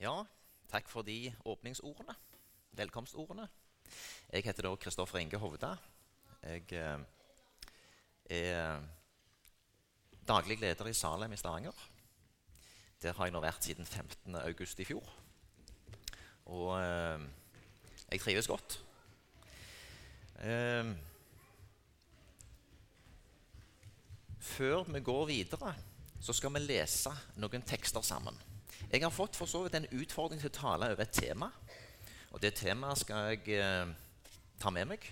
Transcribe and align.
Ja, 0.00 0.22
takk 0.72 0.86
for 0.88 1.04
de 1.04 1.28
åpningsordene. 1.44 2.14
Velkomstordene. 2.72 3.44
Jeg 4.32 4.46
heter 4.46 4.64
da 4.64 4.70
Kristoffer 4.80 5.20
Inge 5.20 5.36
Hovda. 5.36 5.74
Jeg 6.40 6.72
eh, 6.72 7.02
er 8.32 8.80
daglig 10.24 10.56
leder 10.62 10.88
i 10.88 10.96
Salem 10.96 11.36
i 11.36 11.36
Stavanger. 11.36 11.84
Der 13.02 13.12
har 13.12 13.28
jeg 13.28 13.36
nå 13.36 13.44
vært 13.44 13.68
siden 13.68 13.84
15. 13.84 14.40
august 14.40 14.80
i 14.80 14.88
fjor. 14.88 15.04
Og 16.48 16.72
eh, 16.80 17.28
jeg 18.08 18.24
trives 18.24 18.48
godt. 18.48 18.80
Eh, 20.40 20.94
før 24.56 24.88
vi 24.88 25.08
går 25.12 25.26
videre, 25.36 25.74
så 26.24 26.32
skal 26.32 26.56
vi 26.56 26.70
lese 26.70 27.12
noen 27.36 27.68
tekster 27.68 28.00
sammen. 28.00 28.46
Jeg 28.88 29.02
har 29.02 29.10
fått 29.10 29.36
for 29.36 29.46
så 29.46 29.62
vidt 29.62 29.76
en 29.78 29.86
utfordring 29.92 30.40
til 30.40 30.50
å 30.50 30.56
tale 30.56 30.88
over 30.92 31.04
et 31.04 31.14
tema. 31.14 31.50
Og 32.30 32.42
det 32.42 32.54
temaet 32.58 33.02
skal 33.02 33.34
jeg 33.34 33.58
eh, 33.60 33.92
ta 34.62 34.70
med 34.74 34.88
meg. 34.90 35.06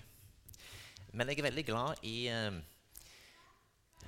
Men 1.12 1.28
jeg 1.28 1.38
er 1.38 1.48
veldig 1.48 1.64
glad 1.66 2.02
i 2.06 2.16
eh, 2.32 2.58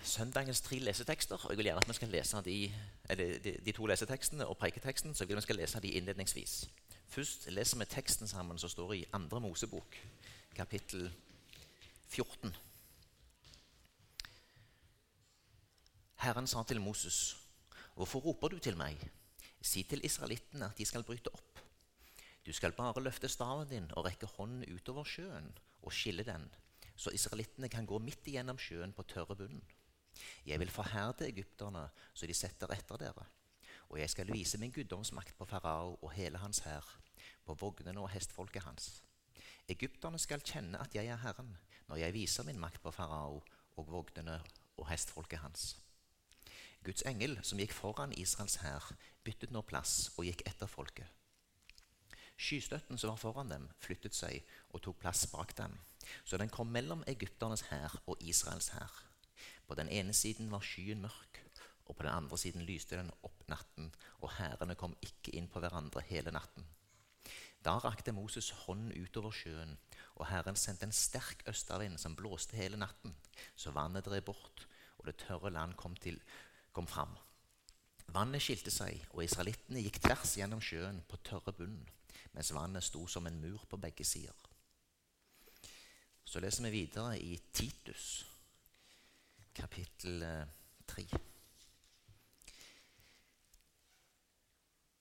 søndagens 0.03 0.63
tre 0.67 0.79
lesetekster. 0.79 1.45
Og 1.45 1.53
jeg 1.53 1.61
vil 1.61 1.71
gjerne 1.71 1.85
at 1.85 1.91
vi 1.91 1.99
skal 1.99 2.13
lese 2.15 2.43
de, 2.47 2.57
eller, 3.11 3.37
de, 3.45 3.57
de 3.67 3.75
to 3.77 3.87
lesetekstene 3.91 4.47
og 4.47 4.59
preiketeksten. 4.59 5.15
Så 5.15 5.25
jeg 5.25 5.33
vil 5.33 5.41
vi 5.43 5.47
skal 5.49 5.61
lese 5.63 5.83
de 5.83 5.93
innledningsvis. 6.01 6.57
Først 7.11 7.51
leser 7.51 7.79
vi 7.79 7.91
teksten 7.91 8.31
sammen 8.31 8.59
som 8.59 8.71
står 8.71 8.93
i 8.95 9.05
Andre 9.13 9.41
Mosebok, 9.43 9.97
kapittel 10.57 11.11
14. 12.09 12.57
Herren 16.21 16.47
sa 16.47 16.63
til 16.63 16.81
Moses, 16.81 17.37
'Hvorfor 17.95 18.19
roper 18.19 18.49
du 18.49 18.59
til 18.59 18.77
meg?' 18.77 19.20
Si 19.61 19.83
til 19.85 20.05
israelittene 20.05 20.71
at 20.71 20.79
de 20.79 20.87
skal 20.89 21.05
bryte 21.05 21.33
opp. 21.33 21.61
Du 22.47 22.53
skal 22.57 22.73
bare 22.73 23.03
løfte 23.03 23.29
staven 23.29 23.69
din 23.69 23.91
og 23.93 24.07
rekke 24.07 24.29
hånden 24.37 24.65
utover 24.73 25.05
sjøen 25.05 25.51
og 25.83 25.93
skille 25.93 26.25
den, 26.25 26.47
så 26.97 27.13
israelittene 27.17 27.69
kan 27.69 27.87
gå 27.87 27.99
midt 28.01 28.27
igjennom 28.29 28.59
sjøen 28.59 28.93
på 28.97 29.05
tørre 29.09 29.37
bunnen. 29.37 29.63
Jeg 30.47 30.61
vil 30.61 30.73
forherde 30.73 31.29
egypterne 31.29 31.87
så 32.15 32.27
de 32.27 32.35
setter 32.35 32.73
etter 32.75 33.01
dere. 33.01 33.27
Og 33.91 34.01
jeg 34.01 34.11
skal 34.11 34.33
vise 34.33 34.59
min 34.59 34.73
guddomsmakt 34.73 35.37
på 35.39 35.45
farao 35.49 35.97
og 36.01 36.13
hele 36.13 36.39
hans 36.39 36.63
hær, 36.65 36.87
på 37.45 37.55
vognene 37.55 38.01
og 38.01 38.11
hestfolket 38.13 38.65
hans. 38.65 39.03
Egypterne 39.69 40.19
skal 40.19 40.43
kjenne 40.45 40.81
at 40.81 40.95
jeg 40.95 41.07
er 41.07 41.21
Herren, 41.23 41.57
når 41.89 42.03
jeg 42.03 42.15
viser 42.15 42.47
min 42.47 42.61
makt 42.61 42.83
på 42.83 42.93
farao 42.95 43.43
og 43.77 43.89
vognene 43.91 44.41
og 44.77 44.89
hestfolket 44.91 45.43
hans. 45.43 45.77
Guds 46.85 47.05
engel, 47.05 47.37
som 47.45 47.61
gikk 47.61 47.75
foran 47.77 48.15
Israels 48.17 48.57
hær, 48.63 48.87
byttet 49.25 49.53
nå 49.53 49.61
plass 49.69 50.15
og 50.17 50.25
gikk 50.25 50.47
etter 50.49 50.71
folket. 50.71 51.09
Skystøtten 52.41 52.97
som 52.97 53.13
var 53.13 53.21
foran 53.21 53.53
dem, 53.53 53.67
flyttet 53.85 54.17
seg 54.17 54.41
og 54.73 54.81
tok 54.87 55.03
plass 55.03 55.27
bak 55.29 55.53
dem, 55.59 55.75
så 56.25 56.41
den 56.41 56.49
kom 56.49 56.73
mellom 56.73 57.05
egypternes 57.11 57.67
hær 57.69 57.99
og 58.07 58.17
Israels 58.25 58.71
hær. 58.73 58.95
På 59.69 59.77
den 59.77 59.93
ene 59.93 60.17
siden 60.17 60.49
var 60.53 60.65
skyen 60.65 61.05
mørk, 61.05 61.43
og 61.85 61.99
på 61.99 62.07
den 62.07 62.15
andre 62.15 62.39
siden 62.41 62.65
lyste 62.65 62.97
den 62.97 63.13
opp 63.27 63.45
natten, 63.53 63.93
og 64.25 64.33
hærene 64.39 64.79
kom 64.79 64.97
ikke 65.05 65.37
inn 65.37 65.53
på 65.53 65.61
hverandre 65.61 66.01
hele 66.09 66.33
natten. 66.33 66.65
Da 67.61 67.77
rakte 67.77 68.17
Moses 68.17 68.49
hånden 68.65 68.95
utover 68.97 69.35
sjøen, 69.37 69.77
og 70.17 70.31
Herren 70.33 70.57
sendte 70.57 70.89
en 70.89 70.97
sterk 70.97 71.45
østavind 71.51 72.01
som 72.01 72.17
blåste 72.17 72.57
hele 72.57 72.81
natten, 72.81 73.13
så 73.53 73.75
vannet 73.77 74.09
drev 74.09 74.25
bort, 74.31 74.65
og 74.97 75.11
det 75.11 75.21
tørre 75.21 75.53
land 75.53 75.77
kom 75.77 75.93
til 76.01 76.17
kom 76.73 76.87
fram. 76.87 77.17
Vannet 78.11 78.43
skilte 78.43 78.73
seg, 78.75 79.05
og 79.15 79.23
israelittene 79.25 79.83
gikk 79.85 80.01
tvers 80.03 80.35
gjennom 80.39 80.63
sjøen 80.65 81.03
på 81.07 81.21
tørre 81.27 81.55
bunn, 81.55 81.79
mens 82.35 82.53
vannet 82.55 82.87
sto 82.87 83.05
som 83.07 83.27
en 83.27 83.39
mur 83.43 83.63
på 83.71 83.79
begge 83.79 84.07
sider. 84.07 84.47
Så 86.25 86.43
leser 86.43 86.67
vi 86.67 86.83
videre 86.83 87.19
i 87.19 87.37
Titus, 87.53 88.25
kapittel 89.55 90.25
3. 90.87 91.07
Eh, 91.07 91.31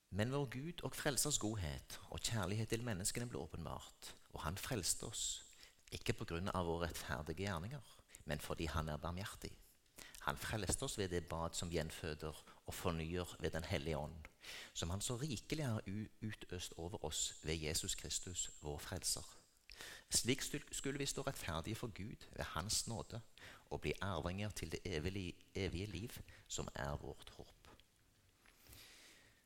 Men 0.10 0.32
vår 0.34 0.48
Gud 0.50 0.82
og 0.88 0.96
Frelsers 0.98 1.38
godhet 1.38 2.00
og 2.10 2.22
kjærlighet 2.26 2.72
til 2.74 2.82
menneskene 2.86 3.28
ble 3.30 3.44
åpenbart, 3.44 4.14
og 4.34 4.42
Han 4.42 4.58
frelste 4.58 5.06
oss, 5.06 5.44
ikke 5.94 6.16
på 6.18 6.26
grunn 6.32 6.50
av 6.50 6.66
våre 6.66 6.88
rettferdige 6.88 7.46
gjerninger, 7.46 7.92
men 8.26 8.42
fordi 8.42 8.66
Han 8.66 8.90
er 8.90 8.98
barmhjertig. 8.98 9.52
Han 10.20 10.38
frelste 10.38 10.84
oss 10.84 10.98
ved 10.98 11.10
det 11.10 11.28
bad 11.28 11.56
som 11.56 11.72
gjenføder 11.72 12.44
og 12.66 12.74
fornyer 12.74 13.36
ved 13.40 13.52
Den 13.52 13.64
hellige 13.64 13.98
ånd, 13.98 14.16
som 14.74 14.90
Han 14.90 15.02
så 15.02 15.16
rikelig 15.16 15.66
har 15.66 15.82
utøst 16.22 16.74
over 16.78 17.06
oss 17.06 17.36
ved 17.44 17.56
Jesus 17.56 17.96
Kristus, 17.96 18.50
vår 18.62 18.78
frelser. 18.78 19.36
Slik 20.10 20.42
skulle 20.72 21.00
vi 21.00 21.06
stå 21.06 21.22
rettferdige 21.22 21.76
for 21.76 21.88
Gud 21.88 22.26
ved 22.36 22.46
Hans 22.46 22.88
nåde 22.88 23.22
og 23.70 23.82
bli 23.82 23.94
arvinger 24.02 24.50
til 24.50 24.72
det 24.72 24.80
evige 25.56 25.86
liv, 25.86 26.10
som 26.48 26.68
er 26.76 26.98
vårt 26.98 27.30
håp. 27.38 27.70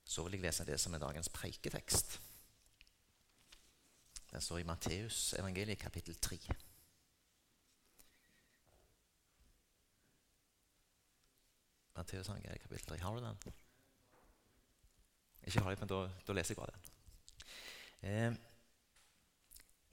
Så 0.06 0.24
vil 0.24 0.32
jeg 0.32 0.42
lese 0.42 0.66
det 0.66 0.80
som 0.80 0.94
er 0.94 1.00
dagens 1.00 1.30
preiketekst. 1.30 2.22
Den 4.32 4.42
står 4.42 4.58
i 4.58 4.64
Matteus 4.64 5.34
evangeliet 5.34 5.80
kapittel 5.80 6.16
3. 6.16 6.40
Matteus 11.96 12.28
kapittel 12.28 12.88
3. 12.88 12.98
Har 13.04 13.16
du 13.16 13.26
den? 13.26 13.54
Ikke 15.44 15.62
har 15.62 15.74
jeg, 15.74 15.80
men 15.80 15.92
da, 15.92 16.00
da 16.28 16.34
leser 16.34 16.56
jeg 16.56 16.62
bare 16.62 16.74
den. 16.74 16.90
Eh, 18.04 18.34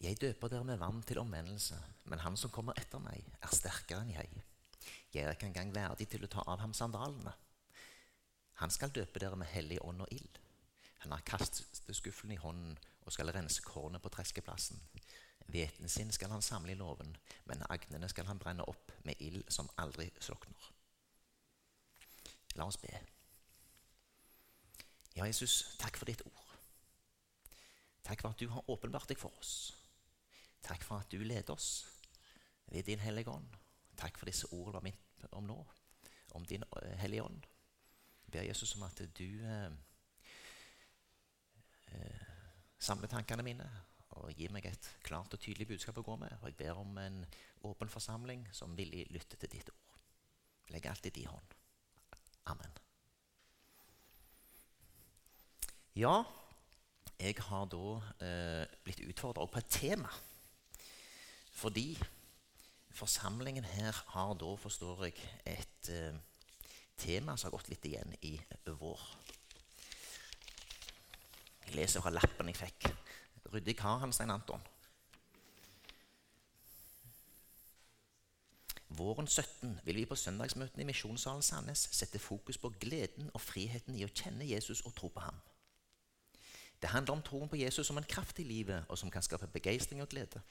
jeg 0.00 0.20
døper 0.20 0.48
dere 0.48 0.64
med 0.64 0.78
vann 0.80 1.02
til 1.02 1.18
omvendelse, 1.20 1.76
men 2.04 2.22
han 2.24 2.36
som 2.40 2.50
kommer 2.50 2.78
etter 2.80 3.02
meg, 3.04 3.26
er 3.42 3.52
sterkere 3.54 4.00
enn 4.00 4.14
jeg. 4.14 4.44
Jeg 5.12 5.26
er 5.26 5.34
ikke 5.34 5.50
engang 5.50 5.74
verdig 5.74 6.08
til 6.08 6.24
å 6.24 6.30
ta 6.30 6.44
av 6.48 6.62
ham 6.62 6.72
sandalene. 6.74 7.34
Han 8.62 8.72
skal 8.72 8.94
døpe 8.94 9.20
dere 9.20 9.36
med 9.36 9.50
hellig 9.52 9.80
ånd 9.84 10.00
og 10.04 10.14
ild. 10.14 10.40
Han 11.04 11.12
har 11.12 11.24
kasteskuffelen 11.28 12.32
i 12.36 12.40
hånden 12.40 12.78
og 13.04 13.12
skal 13.12 13.32
rense 13.34 13.62
kornet 13.64 14.02
på 14.02 14.12
treskeplassen. 14.12 14.80
Hveten 15.50 15.88
sin 15.88 16.12
skal 16.12 16.30
han 16.30 16.44
samle 16.44 16.72
i 16.72 16.78
låven, 16.78 17.16
men 17.44 17.64
agnene 17.68 18.08
skal 18.08 18.28
han 18.28 18.38
brenne 18.38 18.64
opp 18.68 18.92
med 19.04 19.20
ild 19.20 19.44
som 19.52 19.68
aldri 19.80 20.10
slukner. 20.20 20.68
La 22.58 22.66
oss 22.66 22.78
be. 22.80 22.90
Ja, 25.16 25.26
Jesus, 25.26 25.76
takk 25.78 25.98
for 25.98 26.08
ditt 26.10 26.22
ord. 26.26 26.54
Takk 28.06 28.22
for 28.22 28.32
at 28.32 28.40
du 28.40 28.48
har 28.50 28.70
åpenbart 28.70 29.10
deg 29.10 29.18
for 29.20 29.34
oss. 29.38 29.72
Takk 30.64 30.84
for 30.86 31.02
at 31.02 31.10
du 31.12 31.22
leder 31.24 31.54
oss 31.54 31.86
ved 32.70 32.86
din 32.88 33.02
Hellige 33.02 33.30
Ånd. 33.30 33.56
Takk 33.98 34.18
for 34.18 34.30
disse 34.30 34.48
ordene 34.54 34.74
var 34.78 34.86
mitt 34.86 35.26
om 35.36 35.46
nå, 35.46 35.58
om 36.38 36.46
din 36.46 36.64
eh, 36.82 36.96
Hellige 37.02 37.22
Ånd. 37.22 37.46
Jeg 38.24 38.32
ber 38.32 38.48
Jesus 38.48 38.74
om 38.76 38.86
at 38.86 39.02
du 39.18 39.26
eh, 39.26 39.70
eh, 41.92 42.26
samler 42.78 43.10
tankene 43.10 43.44
mine 43.46 43.68
og 44.18 44.32
gir 44.34 44.50
meg 44.54 44.66
et 44.66 44.90
klart 45.06 45.34
og 45.34 45.42
tydelig 45.42 45.68
budskap 45.70 45.98
å 46.00 46.06
gå 46.06 46.16
med. 46.22 46.34
Og 46.40 46.50
jeg 46.50 46.58
ber 46.58 46.80
om 46.80 46.98
en 46.98 47.22
åpen 47.68 47.92
forsamling 47.92 48.46
som 48.56 48.76
villig 48.78 49.06
lytter 49.14 49.38
til 49.38 49.52
ditt 49.58 49.70
ord. 49.74 49.98
Legg 50.70 50.86
alt 50.90 51.06
i 51.06 51.14
din 51.14 51.30
hånd. 51.30 51.59
Amen. 52.50 52.76
Ja, 55.98 56.22
jeg 57.20 57.36
har 57.46 57.66
da 57.68 58.00
eh, 58.24 58.64
blitt 58.84 59.02
utfordra 59.04 59.44
på 59.46 59.60
et 59.60 59.70
tema. 59.70 60.10
Fordi 61.60 61.92
forsamlingen 62.96 63.64
her 63.64 63.96
har 64.14 64.34
da, 64.40 64.54
forstår 64.56 65.04
jeg, 65.08 65.28
et 65.44 65.90
eh, 65.92 66.16
tema 67.00 67.36
som 67.36 67.50
har 67.50 67.56
gått 67.58 67.70
litt 67.72 67.86
igjen 67.90 68.16
i 68.26 68.34
vår. 68.80 69.04
Jeg 71.66 71.76
leser 71.76 72.02
fra 72.02 72.14
lappen 72.14 72.50
jeg 72.50 72.58
fikk. 72.58 72.90
Ryddig 73.52 73.76
kar, 73.78 74.00
han 74.02 74.14
Stein 74.14 74.32
Anton. 74.32 74.62
Våren 78.90 79.26
17 79.26 79.80
vil 79.84 79.96
vi 80.00 80.06
på 80.10 80.16
søndagsmøtene 80.18 80.82
i 80.82 80.86
Misjonssalen 80.88 81.44
Sandnes 81.46 81.84
sette 81.94 82.18
fokus 82.18 82.58
på 82.58 82.72
gleden 82.82 83.30
og 83.30 83.40
friheten 83.40 83.94
i 83.94 84.02
å 84.02 84.10
kjenne 84.10 84.48
Jesus 84.48 84.82
og 84.82 84.96
tro 84.98 85.08
på 85.14 85.22
ham. 85.22 85.38
Det 86.82 86.90
handler 86.90 87.14
om 87.14 87.22
troen 87.22 87.48
på 87.48 87.60
Jesus 87.60 87.86
som 87.86 88.00
en 88.00 88.08
kraft 88.08 88.40
i 88.42 88.48
livet, 88.48 88.88
og 88.88 88.98
som 88.98 89.10
kan 89.10 89.22
skape 89.22 89.46
begeistring 89.52 90.02
og 90.02 90.08
glede. 90.10 90.42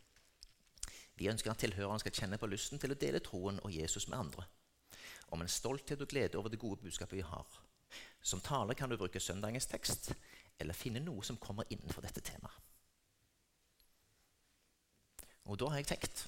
Vi 1.19 1.27
ønsker 1.27 1.51
at 1.51 1.59
tilhørerne 1.59 1.99
skal 1.99 2.15
kjenne 2.15 2.39
på 2.39 2.47
lysten 2.47 2.79
til 2.79 2.95
å 2.95 2.99
dele 3.01 3.19
troen 3.19 3.59
og 3.59 3.75
Jesus 3.75 4.07
med 4.07 4.19
andre. 4.21 4.47
Om 5.35 5.43
en 5.43 5.51
stolthet 5.51 5.99
og 5.99 6.07
glede 6.07 6.39
over 6.39 6.49
det 6.49 6.61
gode 6.61 6.79
budskapet 6.85 7.19
vi 7.19 7.27
har. 7.27 7.59
Som 8.21 8.39
taler 8.45 8.77
kan 8.77 8.89
du 8.89 8.95
bruke 8.95 9.19
søndagens 9.19 9.67
tekst, 9.67 10.13
eller 10.59 10.77
finne 10.77 11.03
noe 11.03 11.25
som 11.27 11.37
kommer 11.37 11.67
innenfor 11.69 12.07
dette 12.07 12.23
temaet. 12.23 12.55
Og 15.49 15.57
da 15.59 15.73
har 15.73 15.81
jeg 15.81 15.91
tenkt 15.91 16.27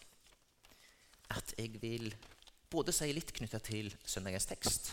at 1.31 1.53
jeg 1.57 1.79
vil 1.81 2.11
både 2.71 2.93
si 2.95 3.09
litt 3.13 3.33
knytta 3.35 3.59
til 3.63 3.91
søndagens 4.07 4.47
tekst, 4.49 4.91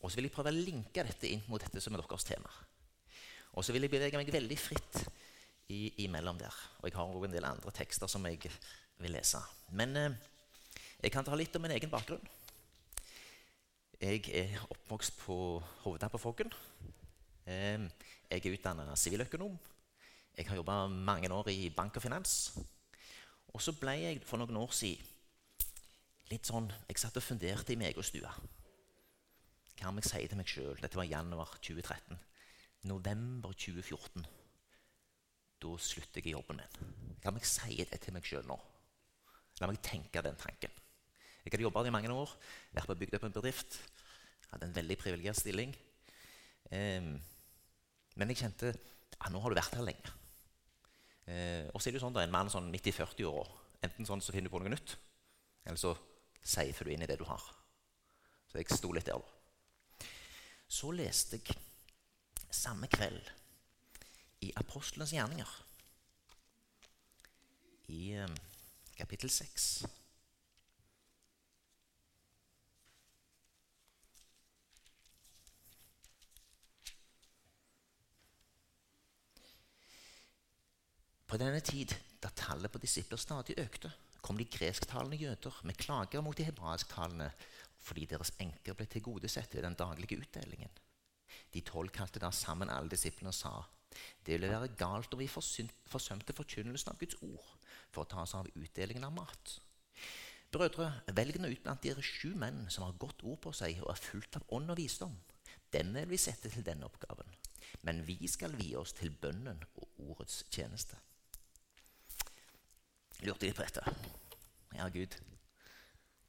og 0.00 0.10
så 0.10 0.18
vil 0.18 0.28
jeg 0.28 0.34
prøve 0.34 0.52
å 0.52 0.56
linke 0.56 1.04
dette 1.06 1.28
inn 1.30 1.44
mot 1.50 1.62
dette 1.62 1.80
som 1.82 1.94
er 1.94 2.02
deres 2.02 2.26
tema. 2.26 2.50
Og 3.56 3.64
så 3.64 3.72
vil 3.74 3.86
jeg 3.86 3.94
bevege 3.94 4.18
meg 4.20 4.30
veldig 4.32 4.58
fritt 4.60 4.98
i, 5.72 6.04
imellom 6.04 6.38
der. 6.38 6.54
Og 6.80 6.88
jeg 6.88 6.96
har 6.98 7.06
også 7.08 7.28
en 7.28 7.36
del 7.36 7.48
andre 7.48 7.72
tekster 7.74 8.10
som 8.10 8.26
jeg 8.28 8.50
vil 9.00 9.14
lese. 9.14 9.40
Men 9.74 9.96
eh, 9.96 10.18
jeg 11.00 11.14
kan 11.14 11.24
ta 11.26 11.36
litt 11.38 11.56
om 11.56 11.64
min 11.64 11.74
egen 11.74 11.92
bakgrunn. 11.92 12.22
Jeg 13.96 14.26
er 14.36 14.58
oppvokst 14.68 15.16
på 15.22 15.36
Hovda 15.86 16.10
på 16.12 16.20
Foggen. 16.20 16.52
Jeg 17.46 17.88
er 18.28 18.52
utdanna 18.52 18.96
siviløkonom. 18.98 19.54
Jeg 20.36 20.50
har 20.50 20.58
jobba 20.58 20.82
mange 20.90 21.30
år 21.32 21.48
i 21.48 21.70
bank 21.72 21.96
og 21.96 22.04
finans. 22.04 22.58
Og 23.54 23.62
så 23.64 23.72
ble 23.72 23.94
jeg 24.02 24.24
for 24.28 24.36
noen 24.42 24.58
år 24.60 24.74
siden 24.76 25.15
litt 26.30 26.48
sånn 26.48 26.68
Jeg 26.88 27.00
satt 27.00 27.18
og 27.18 27.24
funderte 27.24 27.74
i 27.74 27.78
meg 27.80 27.98
og 27.98 28.06
stua. 28.06 28.32
Hva 29.76 29.90
om 29.90 30.00
jeg 30.00 30.08
sier 30.08 30.30
til 30.30 30.40
meg 30.40 30.50
sjøl 30.50 30.80
Dette 30.80 30.98
var 30.98 31.08
januar 31.08 31.58
2013. 31.60 32.16
November 32.86 33.52
2014. 33.52 34.26
Da 35.62 35.74
slutter 35.82 36.20
jeg 36.20 36.30
i 36.30 36.34
jobben 36.36 36.60
min. 36.60 36.80
Hva 37.22 37.32
om 37.32 37.40
jeg 37.40 37.50
sier 37.50 37.90
det 37.90 38.00
til 38.04 38.14
meg 38.14 38.26
sjøl 38.26 38.46
nå? 38.48 38.56
La 39.60 39.68
meg 39.70 39.80
tenke 39.84 40.22
den 40.24 40.36
tanken. 40.38 40.72
Jeg 41.44 41.54
hadde 41.54 41.64
jobba 41.64 41.84
i 41.86 41.92
mange 41.94 42.10
år, 42.12 42.32
vært 42.74 42.90
på 42.90 42.96
bygd 43.00 43.16
opp 43.16 43.24
en 43.28 43.34
bedrift. 43.36 43.78
Hadde 44.50 44.68
en 44.68 44.76
veldig 44.76 44.96
privilegert 45.00 45.38
stilling. 45.38 45.72
Um, 46.70 47.14
men 48.18 48.32
jeg 48.32 48.40
kjente 48.42 48.72
ja, 48.72 49.30
nå 49.30 49.40
har 49.40 49.52
du 49.52 49.58
vært 49.58 49.76
her 49.78 49.86
lenge. 49.86 50.12
Uh, 51.26 51.70
og 51.72 51.80
så 51.80 51.88
er 51.88 51.94
det 51.94 52.00
jo 52.00 52.04
sånn 52.04 52.16
da, 52.16 52.24
en 52.26 52.34
mann 52.34 52.50
sånn 52.52 52.68
midt 52.72 52.90
i 52.90 52.94
40-åra. 52.94 53.46
Enten 53.86 54.08
sånn 54.08 54.22
så 54.24 54.34
finner 54.34 54.50
du 54.50 54.54
på 54.56 54.60
noe 54.62 54.72
nytt, 54.72 54.96
eller 55.66 55.80
så 55.80 55.94
seifer 56.46 56.86
du 56.86 56.94
inn 56.94 57.02
i 57.02 57.08
det 57.10 57.18
du 57.20 57.26
har. 57.28 57.42
Så 58.46 58.60
jeg 58.60 58.70
sto 58.70 58.92
litt 58.94 59.08
der, 59.08 59.18
da. 59.18 60.06
Så 60.68 60.90
leste 60.94 61.38
jeg 61.38 61.58
samme 62.50 62.88
kveld 62.90 63.30
i 64.46 64.52
Apostelens 64.58 65.12
gjerninger, 65.14 65.52
i 67.92 68.00
um, 68.18 68.34
kapittel 68.98 69.30
6. 69.30 69.86
På 81.26 81.38
denne 81.38 81.60
tid, 81.60 81.94
da 82.22 82.30
tallet 82.34 82.72
på 82.72 82.80
disipler 82.82 83.18
stadig 83.20 83.58
økte, 83.58 83.90
kom 84.26 84.40
de 84.40 84.48
gresktalende 84.50 85.18
jøder 85.20 85.60
med 85.68 85.78
klager 85.78 86.24
mot 86.24 86.36
de 86.36 86.48
hebraisktalende 86.48 87.30
fordi 87.86 88.08
deres 88.10 88.32
enker 88.42 88.74
ble 88.74 88.88
tilgodesett 88.90 89.52
ved 89.54 89.62
den 89.62 89.76
daglige 89.78 90.18
utdelingen. 90.18 90.72
De 91.54 91.62
tolv 91.62 91.92
kalte 91.94 92.18
da 92.22 92.32
sammen 92.34 92.72
alle 92.72 92.90
disiplene 92.90 93.30
og 93.30 93.38
sa 93.38 93.54
det 93.96 94.34
ville 94.34 94.50
være 94.50 94.74
galt 94.76 95.14
om 95.14 95.20
vi 95.22 95.28
forsømte 95.30 96.34
forkynnelsen 96.36 96.90
av 96.92 96.98
Guds 97.00 97.16
ord 97.22 97.46
for 97.94 98.02
å 98.02 98.10
ta 98.10 98.24
oss 98.26 98.34
av 98.36 98.50
utdelingen 98.50 99.06
av 99.06 99.14
mat. 99.16 99.54
Brødre, 100.52 100.90
velg 101.16 101.38
nå 101.40 101.48
ut 101.52 101.62
blant 101.64 101.86
dere 101.86 102.04
sju 102.04 102.34
menn 102.38 102.66
som 102.72 102.84
har 102.84 102.98
godt 103.00 103.24
ord 103.24 103.40
på 103.46 103.54
seg 103.56 103.80
og 103.84 103.92
er 103.94 104.04
fullt 104.10 104.40
av 104.40 104.46
ånd 104.58 104.74
og 104.74 104.80
visdom. 104.82 105.16
Dem 105.72 105.94
vil 105.96 106.10
vi 106.12 106.20
sette 106.20 106.52
til 106.52 106.66
denne 106.66 106.86
oppgaven. 106.90 107.30
Men 107.86 108.02
vi 108.06 108.18
skal 108.30 108.54
vie 108.58 108.76
oss 108.78 108.94
til 108.96 109.14
bønnen 109.22 109.62
og 109.78 110.06
ordets 110.10 110.42
tjeneste 110.50 110.98
lurte 113.24 113.48
litt 113.48 113.56
på 113.56 113.64
dette. 113.64 113.82
Ja, 114.76 114.88
Gud, 114.92 115.16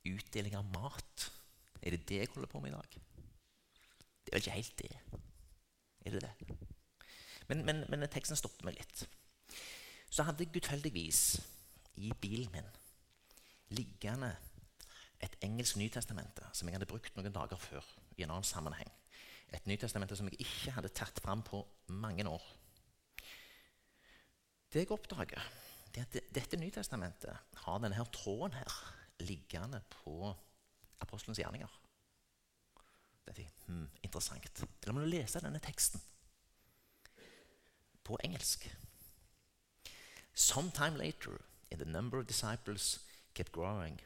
utdeling 0.08 0.56
av 0.56 0.70
mat, 0.72 1.28
er 1.82 1.96
det 1.96 2.06
det 2.10 2.22
jeg 2.22 2.32
holder 2.34 2.52
på 2.52 2.62
med 2.64 2.72
i 2.72 2.78
dag? 2.78 2.98
Det 4.24 4.32
er 4.32 4.38
vel 4.38 4.46
ikke 4.46 4.58
helt 4.58 4.82
det. 4.82 5.22
Er 6.06 6.16
det 6.16 6.24
det? 6.24 6.58
Men, 7.48 7.64
men, 7.68 7.84
men 7.90 8.08
teksten 8.12 8.40
stoppet 8.40 8.66
meg 8.68 8.80
litt. 8.80 9.06
Så 10.12 10.24
hadde 10.28 10.44
jeg 10.44 10.54
gudfeldigvis 10.56 11.22
i 12.00 12.12
bilen 12.22 12.52
min 12.54 12.68
liggende 13.76 14.32
et 15.24 15.36
engelsk 15.44 15.80
Nytestamente 15.80 16.46
som 16.54 16.68
jeg 16.68 16.78
hadde 16.78 16.90
brukt 16.90 17.16
noen 17.18 17.34
dager 17.34 17.60
før. 17.60 17.86
i 18.18 18.24
en 18.24 18.32
annen 18.32 18.44
sammenheng. 18.44 18.90
Et 19.54 19.68
Nytestamente 19.68 20.16
som 20.18 20.28
jeg 20.28 20.42
ikke 20.42 20.72
hadde 20.74 20.90
tatt 20.90 21.20
fram 21.22 21.44
på 21.44 21.62
mange 21.88 22.26
år. 22.28 22.44
Det 24.74 24.82
jeg 24.82 24.92
oppdager, 24.92 25.44
det 25.98 26.22
at 26.22 26.36
dette 26.36 26.58
Nytestamentet 26.60 27.38
har 27.64 27.80
denne 27.82 27.98
her 27.98 28.10
tråden 28.14 28.54
her 28.54 28.74
liggende 29.20 29.82
på 29.90 30.34
apostelens 31.02 31.40
gjerninger. 31.42 31.72
Det 33.28 33.40
er 33.44 33.50
hmm, 33.66 33.88
interessant. 34.04 34.64
La 34.86 34.94
meg 34.96 35.10
lese 35.10 35.42
denne 35.44 35.60
teksten 35.60 36.02
på 38.08 38.18
engelsk. 38.24 38.70
Sometime 40.34 40.98
later, 40.98 41.42
in 41.72 41.80
the 41.80 41.86
number 41.86 42.20
of 42.20 42.28
disciples 42.28 43.00
kept 43.34 43.52
growing, 43.52 44.00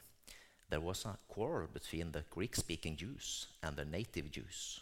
there 0.70 0.80
was 0.80 1.04
a 1.04 1.18
quarrel 1.28 1.68
between 1.68 2.12
the 2.12 2.24
Greek-speaking 2.30 2.96
Jews 2.96 3.48
and 3.62 3.76
the 3.76 3.84
native 3.84 4.32
Jews. 4.32 4.80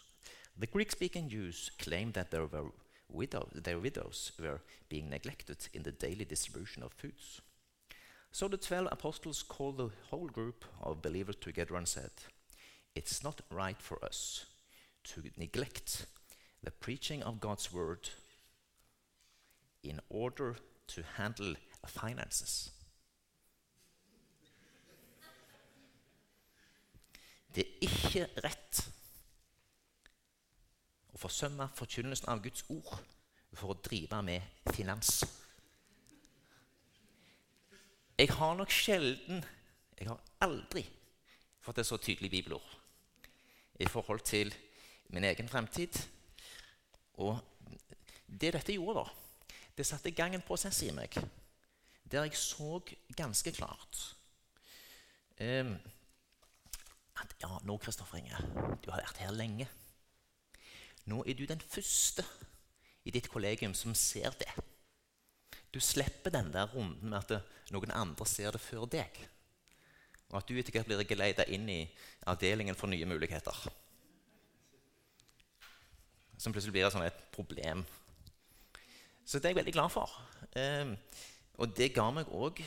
The 0.57 0.67
Greek-speaking 0.67 1.29
Jews 1.29 1.71
claimed 1.77 2.13
that 2.13 2.31
there 2.31 2.45
were 2.45 2.71
widow, 3.11 3.47
their 3.53 3.79
widows 3.79 4.31
were 4.39 4.61
being 4.89 5.09
neglected 5.09 5.69
in 5.73 5.83
the 5.83 5.91
daily 5.91 6.25
distribution 6.25 6.83
of 6.83 6.93
foods. 6.93 7.41
So 8.31 8.47
the 8.47 8.57
twelve 8.57 8.87
apostles 8.91 9.43
called 9.43 9.77
the 9.77 9.89
whole 10.09 10.27
group 10.27 10.65
of 10.81 11.01
believers 11.01 11.35
together 11.35 11.75
and 11.75 11.87
said, 11.87 12.11
It's 12.95 13.23
not 13.23 13.41
right 13.49 13.81
for 13.81 14.03
us 14.03 14.45
to 15.03 15.23
neglect 15.37 16.05
the 16.63 16.71
preaching 16.71 17.23
of 17.23 17.41
God's 17.41 17.73
word 17.73 18.09
in 19.83 19.99
order 20.09 20.55
to 20.87 21.03
handle 21.17 21.55
finances. 21.85 22.71
Det 27.55 27.65
er 27.67 27.71
ikke 27.81 28.27
rett 28.43 28.90
forsømme 31.21 31.69
forkynnelsen 31.77 32.29
av 32.33 32.41
Guds 32.43 32.65
ord 32.73 32.97
for 33.53 33.73
å 33.73 33.79
drive 33.83 34.21
med 34.25 34.73
finans. 34.73 35.21
Jeg 38.17 38.29
har 38.37 38.55
nok 38.57 38.73
sjelden 38.73 39.43
Jeg 40.01 40.09
har 40.09 40.21
aldri 40.41 40.81
fått 41.61 41.77
et 41.77 41.85
så 41.85 41.97
tydelig 42.01 42.31
bibelord 42.33 42.77
i 43.81 43.85
forhold 43.85 44.23
til 44.25 44.49
min 45.13 45.27
egen 45.29 45.49
fremtid. 45.49 45.93
Og 47.21 47.37
det 48.25 48.53
dette 48.55 48.73
gjorde, 48.73 49.03
da, 49.03 49.53
det 49.77 49.85
satte 49.85 50.09
i 50.09 50.17
gang 50.17 50.33
en 50.33 50.45
prosess 50.45 50.81
i 50.87 50.89
meg 50.95 51.19
der 52.11 52.25
jeg 52.25 52.35
så 52.35 52.81
ganske 53.15 53.53
klart 53.55 53.99
um, 55.39 55.77
at 57.21 57.35
ja, 57.39 57.51
nå, 57.63 57.77
Kristoffer 57.77 58.19
Inge, 58.19 58.41
du 58.83 58.89
har 58.91 58.99
vært 58.99 59.21
her 59.21 59.31
lenge. 59.35 59.67
Nå 61.09 61.23
er 61.25 61.37
du 61.37 61.45
den 61.49 61.61
første 61.61 62.25
i 63.05 63.13
ditt 63.13 63.29
kollegium 63.31 63.73
som 63.77 63.95
ser 63.97 64.33
det. 64.39 64.51
Du 65.73 65.79
slipper 65.79 66.33
den 66.33 66.51
der 66.53 66.69
runden 66.73 67.09
med 67.09 67.31
at 67.31 67.71
noen 67.71 67.93
andre 67.95 68.27
ser 68.27 68.51
det 68.53 68.61
før 68.61 68.85
deg. 68.91 69.15
Og 70.31 70.39
at 70.39 70.47
du 70.47 70.57
etter 70.59 70.75
hvert 70.75 70.87
blir 70.87 71.07
geleida 71.07 71.45
inn 71.47 71.67
i 71.71 71.81
avdelingen 72.29 72.77
for 72.77 72.91
nye 72.91 73.07
muligheter. 73.07 73.55
Som 76.37 76.53
plutselig 76.53 76.75
blir 76.75 76.87
et, 76.87 76.93
sånn 76.93 77.07
problem. 77.35 77.83
Så 79.25 79.39
det 79.39 79.49
er 79.49 79.53
jeg 79.53 79.61
veldig 79.61 79.75
glad 79.75 79.91
for. 79.93 80.11
Um, 80.55 80.95
og 81.61 81.75
det 81.77 81.91
ga 81.95 82.07
meg 82.13 82.31
òg 82.35 82.59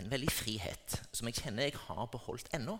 en 0.00 0.10
veldig 0.12 0.32
frihet 0.32 0.98
som 1.14 1.28
jeg 1.28 1.40
kjenner 1.40 1.68
jeg 1.68 1.80
har 1.86 2.08
beholdt 2.12 2.50
ennå. 2.56 2.76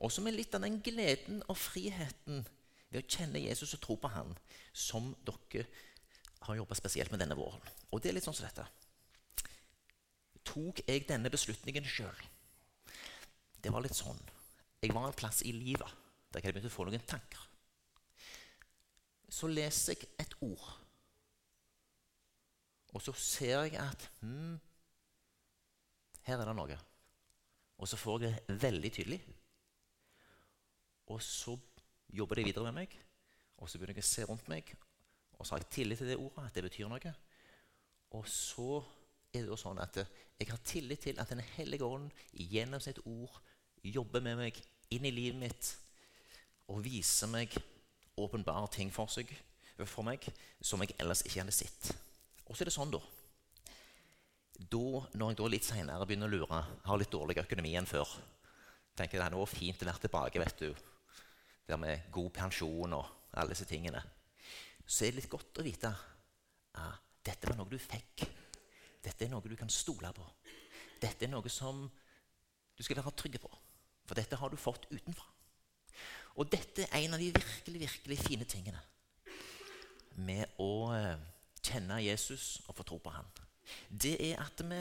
Og 0.00 0.12
som 0.14 0.26
er 0.28 0.36
litt 0.36 0.54
av 0.54 0.62
den 0.64 0.78
gleden 0.84 1.42
og 1.50 1.58
friheten 1.58 2.44
ved 2.90 3.02
å 3.02 3.08
kjenne 3.08 3.42
Jesus 3.42 3.74
og 3.76 3.82
tro 3.84 3.96
på 4.00 4.10
han, 4.10 4.32
som 4.72 5.12
dere 5.26 5.66
har 6.46 6.58
jobba 6.58 6.76
spesielt 6.78 7.12
med 7.12 7.22
denne 7.22 7.38
våren. 7.38 7.62
Og 7.90 8.00
det 8.00 8.10
er 8.10 8.16
litt 8.16 8.26
sånn 8.26 8.36
som 8.36 8.48
dette. 8.48 8.66
Tok 10.46 10.82
jeg 10.86 11.06
denne 11.08 11.30
beslutningen 11.30 11.86
sjøl? 11.86 12.26
Det 13.60 13.70
var 13.72 13.84
litt 13.84 13.98
sånn. 13.98 14.18
Jeg 14.80 14.94
var 14.96 15.10
en 15.10 15.16
plass 15.16 15.42
i 15.44 15.52
livet 15.52 15.98
der 16.30 16.40
jeg 16.40 16.54
begynte 16.54 16.70
begynt 16.70 16.72
å 16.72 16.76
få 16.76 16.86
noen 16.88 17.08
tanker. 17.10 17.46
Så 19.30 19.50
leser 19.50 19.94
jeg 19.94 20.08
et 20.18 20.32
ord, 20.42 20.66
og 22.90 23.02
så 23.04 23.12
ser 23.14 23.68
jeg 23.68 23.76
at 23.78 24.06
hmm, 24.22 24.56
her 26.26 26.40
er 26.40 26.48
det 26.48 26.54
noe. 26.58 26.78
Og 27.80 27.88
så 27.88 27.98
får 28.00 28.24
jeg 28.24 28.32
det 28.48 28.56
veldig 28.62 28.90
tydelig. 28.96 29.20
Og 31.10 31.22
så 31.22 31.54
jobber 32.12 32.40
de 32.40 32.46
videre 32.48 32.66
med 32.68 32.82
meg. 32.82 32.94
Og 33.60 33.68
så 33.68 33.78
begynner 33.78 33.98
jeg 33.98 34.06
å 34.06 34.10
se 34.10 34.24
rundt 34.28 34.48
meg, 34.48 34.72
og 35.36 35.46
så 35.46 35.54
har 35.54 35.62
jeg 35.62 35.72
tillit 35.74 36.00
til 36.00 36.08
det 36.10 36.16
ordet, 36.20 36.46
at 36.46 36.56
det 36.56 36.64
betyr 36.64 36.88
noe. 36.88 37.12
Og 38.16 38.26
så 38.28 38.80
er 39.30 39.44
det 39.44 39.52
jo 39.52 39.58
sånn 39.60 39.78
at 39.82 40.00
jeg 40.00 40.48
har 40.48 40.62
tillit 40.66 41.04
til 41.04 41.20
at 41.22 41.30
Den 41.30 41.42
hellige 41.54 41.86
ånd 41.86 42.10
gjennom 42.32 42.80
sitt 42.82 42.98
ord 43.04 43.36
jobber 43.84 44.24
med 44.24 44.40
meg 44.40 44.58
inn 44.90 45.06
i 45.06 45.12
livet 45.14 45.38
mitt 45.38 45.70
og 46.70 46.82
viser 46.84 47.30
meg 47.30 47.54
åpenbare 48.20 48.68
ting 48.74 48.90
for, 48.92 49.10
seg, 49.10 49.30
for 49.84 50.04
meg 50.06 50.26
som 50.60 50.82
jeg 50.82 50.96
ellers 51.00 51.22
ikke 51.24 51.42
hadde 51.42 51.54
sett. 51.54 51.92
Og 52.46 52.56
så 52.56 52.64
er 52.64 52.70
det 52.70 52.74
sånn, 52.74 52.92
da. 52.92 53.00
da 54.58 54.84
når 55.14 55.32
jeg 55.32 55.40
da 55.40 55.48
litt 55.54 55.68
seinere 55.68 56.06
begynner 56.06 56.30
å 56.30 56.34
lure, 56.34 56.60
har 56.84 57.00
litt 57.00 57.12
dårlig 57.12 57.40
økonomi 57.44 57.76
enn 57.78 57.88
før 57.88 58.18
tenker 58.98 59.16
jeg 59.16 59.22
Det 59.22 59.26
er 59.30 59.36
noe 59.36 59.48
fint 59.48 59.82
å 59.82 59.86
være 59.88 60.02
tilbake, 60.02 60.42
vet 60.42 60.64
du. 60.66 60.89
Der 61.70 61.78
med 61.78 62.08
god 62.10 62.32
pensjon 62.34 62.96
og 62.96 63.06
alle 63.38 63.54
disse 63.54 63.68
tingene. 63.68 64.00
Så 64.82 65.04
er 65.06 65.12
det 65.12 65.20
litt 65.20 65.30
godt 65.30 65.60
å 65.62 65.64
vite 65.64 65.90
ah, 66.74 66.96
dette 67.22 67.46
var 67.46 67.58
noe 67.60 67.70
du 67.70 67.78
fikk. 67.78 68.24
Dette 69.04 69.24
er 69.24 69.30
noe 69.30 69.46
du 69.46 69.54
kan 69.56 69.70
stole 69.70 70.10
på. 70.16 70.24
Dette 71.00 71.26
er 71.26 71.30
noe 71.30 71.52
som 71.52 71.84
du 72.74 72.82
skal 72.82 72.98
være 72.98 73.14
trygg 73.14 73.38
på. 73.42 73.50
For 74.08 74.18
dette 74.18 74.38
har 74.40 74.50
du 74.50 74.58
fått 74.58 74.88
utenfra. 74.90 75.28
Og 76.42 76.50
dette 76.50 76.88
er 76.88 77.04
en 77.04 77.14
av 77.14 77.22
de 77.22 77.30
virkelig, 77.36 77.84
virkelig 77.86 78.18
fine 78.24 78.46
tingene 78.48 78.82
med 80.20 80.58
å 80.60 80.90
eh, 80.94 81.22
kjenne 81.62 82.00
Jesus 82.02 82.60
og 82.66 82.76
få 82.80 82.86
tro 82.88 82.98
på 83.02 83.12
ham. 83.14 83.28
Det 83.88 84.16
er 84.26 84.40
at 84.42 84.62
vi 84.66 84.80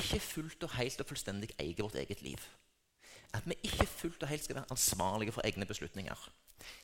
ikke 0.00 0.22
fullt 0.24 0.64
og 0.66 0.76
helt 0.78 1.02
og 1.04 1.10
fullstendig 1.10 1.52
eier 1.60 1.84
vårt 1.84 2.00
eget 2.00 2.24
liv. 2.24 2.40
At 3.34 3.46
vi 3.50 3.56
ikke 3.66 3.86
fullt 3.90 4.22
og 4.22 4.30
helt 4.30 4.44
skal 4.44 4.60
være 4.60 4.70
ansvarlige 4.70 5.34
for 5.34 5.46
egne 5.46 5.66
beslutninger. 5.66 6.28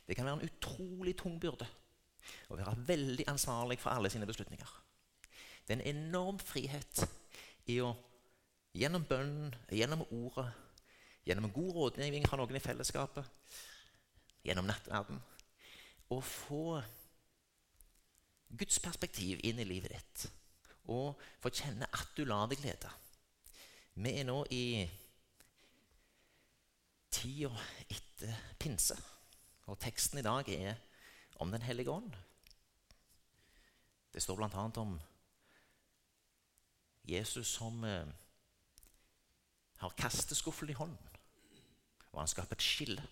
Det 0.06 0.16
kan 0.16 0.26
være 0.26 0.40
en 0.40 0.48
utrolig 0.50 1.14
tung 1.18 1.38
byrde 1.40 1.68
å 2.50 2.58
være 2.58 2.76
veldig 2.86 3.26
ansvarlig 3.30 3.78
for 3.80 3.94
alle 3.94 4.10
sine 4.12 4.26
beslutninger. 4.28 4.70
Det 5.66 5.76
er 5.76 5.80
en 5.80 5.96
enorm 5.96 6.38
frihet 6.42 7.04
i 7.70 7.78
å 7.82 7.92
gjennom 8.76 9.04
bønnen, 9.06 9.54
gjennom 9.74 10.04
ordet, 10.14 10.46
gjennom 11.26 11.50
god 11.54 11.74
rådgivning 11.76 12.26
fra 12.28 12.38
noen 12.38 12.58
i 12.58 12.62
fellesskapet, 12.62 13.26
gjennom 14.46 14.68
nattverden, 14.68 15.20
å 16.10 16.18
få 16.24 16.80
Guds 18.50 18.80
perspektiv 18.82 19.42
inn 19.46 19.60
i 19.62 19.66
livet 19.68 19.94
ditt. 19.94 20.24
Og 20.90 21.18
få 21.38 21.52
kjenne 21.54 21.86
at 21.94 22.16
du 22.16 22.24
lar 22.26 22.48
deg 22.50 22.62
lede. 22.64 22.90
Vi 24.00 24.14
er 24.18 24.26
nå 24.26 24.40
i 24.50 24.64
tida 27.10 27.50
etter 27.88 28.34
pinse. 28.58 28.96
Og 29.66 29.78
teksten 29.78 30.18
i 30.18 30.26
dag 30.26 30.48
er 30.48 30.74
om 31.40 31.50
Den 31.50 31.62
hellige 31.62 31.90
ånd. 31.90 32.12
Det 34.12 34.22
står 34.22 34.36
bl.a. 34.36 34.64
om 34.76 34.98
Jesus 37.08 37.46
som 37.46 37.84
eh, 37.84 38.06
har 39.78 39.94
kasteskuffel 39.96 40.70
i 40.70 40.76
hånden. 40.76 41.16
Og 42.12 42.20
han 42.20 42.28
skaper 42.28 42.58
et 42.58 42.66
skille 42.66 43.02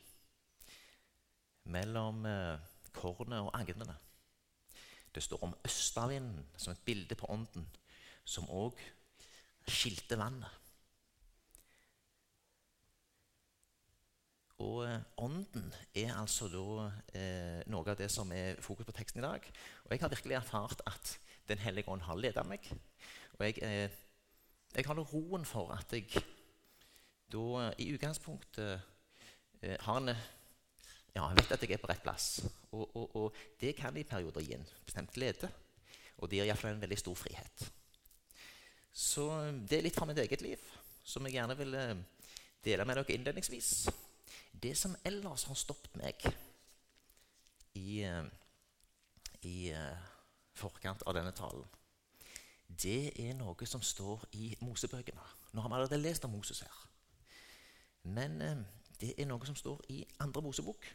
mellom 1.65 2.27
eh, 2.27 2.59
kornet 2.93 3.41
og 3.41 3.53
agnene. 3.55 3.97
Det 5.15 5.23
står 5.23 5.43
om 5.43 5.57
østavinden 5.65 6.47
som 6.57 6.73
et 6.73 6.85
bilde 6.85 7.15
på 7.15 7.27
ånden, 7.33 7.67
som 8.25 8.51
òg 8.51 8.79
skilte 9.69 10.19
vannet. 10.19 10.51
Og 14.65 14.83
eh, 14.89 14.99
Ånden 15.23 15.69
er 15.95 16.17
altså 16.19 16.49
da 16.51 16.89
eh, 17.15 17.61
noe 17.71 17.87
av 17.87 17.99
det 17.99 18.09
som 18.11 18.31
er 18.35 18.59
fokus 18.63 18.89
på 18.89 18.95
teksten 18.97 19.23
i 19.23 19.27
dag. 19.27 19.45
Og 19.87 19.95
jeg 19.95 20.03
har 20.03 20.13
virkelig 20.15 20.39
erfart 20.41 20.83
at 20.87 21.19
Den 21.49 21.59
hellige 21.59 21.89
ånd 21.89 22.03
har 22.05 22.19
ledet 22.21 22.45
meg. 22.45 22.67
Og 23.39 23.45
jeg, 23.47 23.63
eh, 23.65 23.89
jeg 24.75 24.85
har 24.85 24.97
nå 24.99 25.07
roen 25.09 25.47
for 25.49 25.71
at 25.73 25.95
jeg 25.97 26.21
da 27.33 27.71
i 27.81 27.87
utgangspunktet 27.95 28.81
eh, 29.63 29.79
har 29.81 30.03
en 30.03 30.13
ja, 31.15 31.25
jeg 31.25 31.39
vet 31.39 31.55
at 31.55 31.63
jeg 31.65 31.73
er 31.75 31.81
på 31.83 31.89
rett 31.91 32.03
plass. 32.05 32.27
Og, 32.71 32.85
og, 32.97 33.17
og 33.17 33.39
det 33.61 33.73
kan 33.79 33.97
i 33.97 34.05
perioder 34.07 34.45
gi 34.45 34.55
en 34.55 34.69
bestemt 34.85 35.15
glede. 35.15 35.49
Og 36.19 36.29
det 36.29 36.39
gir 36.39 36.51
iallfall 36.51 36.75
en 36.75 36.83
veldig 36.83 36.99
stor 37.01 37.17
frihet. 37.19 37.65
Så 38.93 39.31
eh, 39.39 39.55
det 39.71 39.79
er 39.79 39.89
litt 39.89 39.97
fra 39.99 40.09
mitt 40.09 40.21
eget 40.23 40.45
liv 40.45 40.69
som 41.09 41.25
jeg 41.25 41.39
gjerne 41.39 41.57
vil 41.57 41.75
eh, 41.79 41.97
dele 42.65 42.85
med 42.85 43.01
dere 43.01 43.17
innledningsvis. 43.17 43.73
Det 44.63 44.77
som 44.77 44.97
ellers 45.07 45.45
har 45.47 45.55
stoppet 45.55 45.97
meg 46.01 46.25
i, 47.79 48.03
eh, 48.03 48.25
i 49.47 49.71
uh, 49.71 50.07
forkant 50.59 51.05
av 51.07 51.15
denne 51.15 51.31
talen, 51.37 51.67
det 52.69 53.13
er 53.23 53.37
noe 53.39 53.69
som 53.71 53.83
står 53.85 54.25
i 54.35 54.51
Mosebøkene. 54.61 55.27
Nå 55.53 55.63
har 55.63 55.71
vi 55.71 55.79
allerede 55.79 56.01
lest 56.03 56.27
om 56.27 56.35
Moses 56.35 56.65
her. 56.67 56.81
Men 58.03 58.43
uh, 58.43 58.65
det 58.99 59.13
er 59.15 59.29
noe 59.31 59.47
som 59.47 59.57
står 59.59 59.85
i 59.95 60.01
andre 60.19 60.43
Mosebok. 60.43 60.91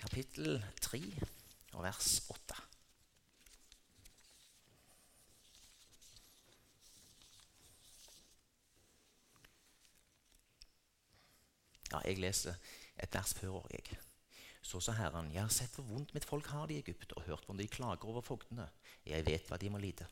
Kapittel 0.00 0.58
3 0.80 1.04
og 1.76 1.84
vers 1.84 2.10
8. 2.32 2.69
Ja, 11.90 12.00
jeg 12.06 12.20
leser 12.22 12.56
et 13.00 13.14
vers 13.14 13.34
før 13.34 13.66
jeg. 13.72 13.98
Så 14.62 14.80
sa 14.84 14.92
Herren, 14.92 15.30
jeg 15.32 15.42
har 15.42 15.52
sett 15.52 15.74
hvor 15.74 15.88
vondt 15.88 16.12
mitt 16.14 16.26
folk 16.28 16.50
har 16.52 16.68
det 16.68 16.76
i 16.76 16.82
Egypt, 16.84 17.14
og 17.16 17.24
hørt 17.26 17.46
hvordan 17.46 17.62
de 17.62 17.68
klager 17.72 18.10
over 18.12 18.24
fogdene. 18.24 18.68
Jeg 19.08 19.24
vet 19.26 19.48
hva 19.48 19.58
de 19.58 19.70
må 19.72 19.80
lide. 19.80 20.06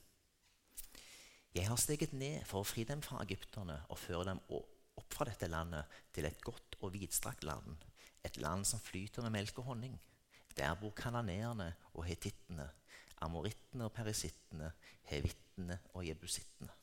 Jeg 1.55 1.69
har 1.69 1.79
steget 1.81 2.13
ned 2.13 2.45
for 2.49 2.63
å 2.63 2.69
fri 2.69 2.85
dem 2.89 3.03
fra 3.05 3.21
egypterne 3.25 3.79
og 3.89 4.01
føre 4.01 4.31
dem 4.31 4.41
opp 4.57 5.15
fra 5.15 5.29
dette 5.29 5.49
landet 5.49 6.01
til 6.15 6.27
et 6.29 6.41
godt 6.45 6.77
og 6.83 6.93
vidstrakt 6.97 7.45
land, 7.47 7.77
et 8.25 8.37
land 8.43 8.67
som 8.69 8.83
flyter 8.83 9.25
med 9.25 9.37
melk 9.37 9.61
og 9.63 9.71
honning. 9.73 9.95
Der 10.59 10.75
bor 10.81 10.93
kananeerne 10.97 11.71
og 11.95 12.05
hetittene, 12.09 12.67
amorittene 13.25 13.87
og 13.87 13.95
perisittene, 13.95 14.73
hevittene 15.11 15.79
og 15.95 16.07
jebusittene. 16.07 16.75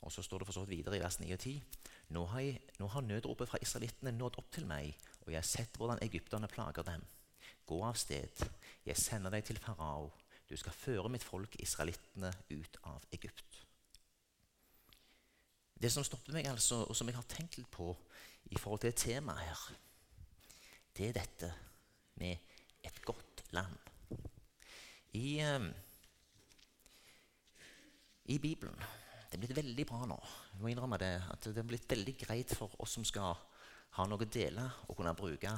Og 0.00 0.12
så 0.12 0.22
står 0.22 0.38
det 0.38 0.48
for 0.48 0.56
så 0.56 0.64
vidt 0.64 0.78
videre 0.78 0.96
i 0.96 1.02
vers 1.02 1.20
9 1.20 1.32
og 1.34 1.38
10. 1.38 1.54
Nå 2.16 2.24
har, 2.32 2.40
jeg, 2.40 2.60
nå 2.80 2.88
har 2.90 3.04
nødropet 3.06 3.48
fra 3.48 3.60
israelittene 3.62 4.12
nådd 4.16 4.38
opp 4.40 4.50
til 4.54 4.66
meg, 4.66 4.96
og 5.20 5.32
jeg 5.32 5.38
har 5.38 5.46
sett 5.46 5.76
hvordan 5.78 6.00
egypterne 6.02 6.48
plager 6.50 6.86
dem. 6.86 7.04
Gå 7.68 7.78
av 7.86 7.98
sted, 8.00 8.44
jeg 8.86 8.98
sender 8.98 9.30
deg 9.34 9.44
til 9.46 9.60
farao. 9.62 10.08
Du 10.50 10.56
skal 10.58 10.74
føre 10.74 11.10
mitt 11.12 11.24
folk, 11.24 11.54
israelittene, 11.62 12.32
ut 12.50 12.78
av 12.90 13.04
Egypt. 13.14 13.60
Det 15.80 15.92
som 15.92 16.04
stoppet 16.04 16.34
meg, 16.34 16.48
altså, 16.50 16.82
og 16.84 16.96
som 16.96 17.08
jeg 17.08 17.16
har 17.16 17.28
tenkt 17.30 17.60
litt 17.60 17.70
på 17.72 17.92
i 18.50 18.58
forhold 18.58 18.82
til 18.82 18.96
temaet 18.98 19.46
her, 19.46 19.62
det 20.96 21.06
er 21.08 21.14
dette 21.20 21.52
med 22.20 22.50
et 22.84 22.98
godt 23.06 23.44
land. 23.54 23.78
I, 25.14 25.40
um, 25.46 25.70
i 28.24 28.38
Bibelen 28.38 28.82
det 29.30 29.38
er 29.38 29.42
blitt 29.44 29.58
veldig 29.60 29.84
bra 29.86 30.02
nå. 30.10 30.16
Jeg 30.50 30.58
må 30.58 30.72
innrømme 30.72 30.98
det, 30.98 31.12
at 31.30 31.44
det 31.46 31.62
er 31.62 31.68
blitt 31.68 31.86
veldig 31.90 32.16
greit 32.18 32.54
for 32.58 32.74
oss 32.82 32.96
som 32.98 33.04
skal 33.06 33.38
ha 33.94 34.06
noe 34.06 34.26
å 34.26 34.26
dele 34.26 34.64
og 34.88 34.96
kunne 34.98 35.14
bruke 35.18 35.52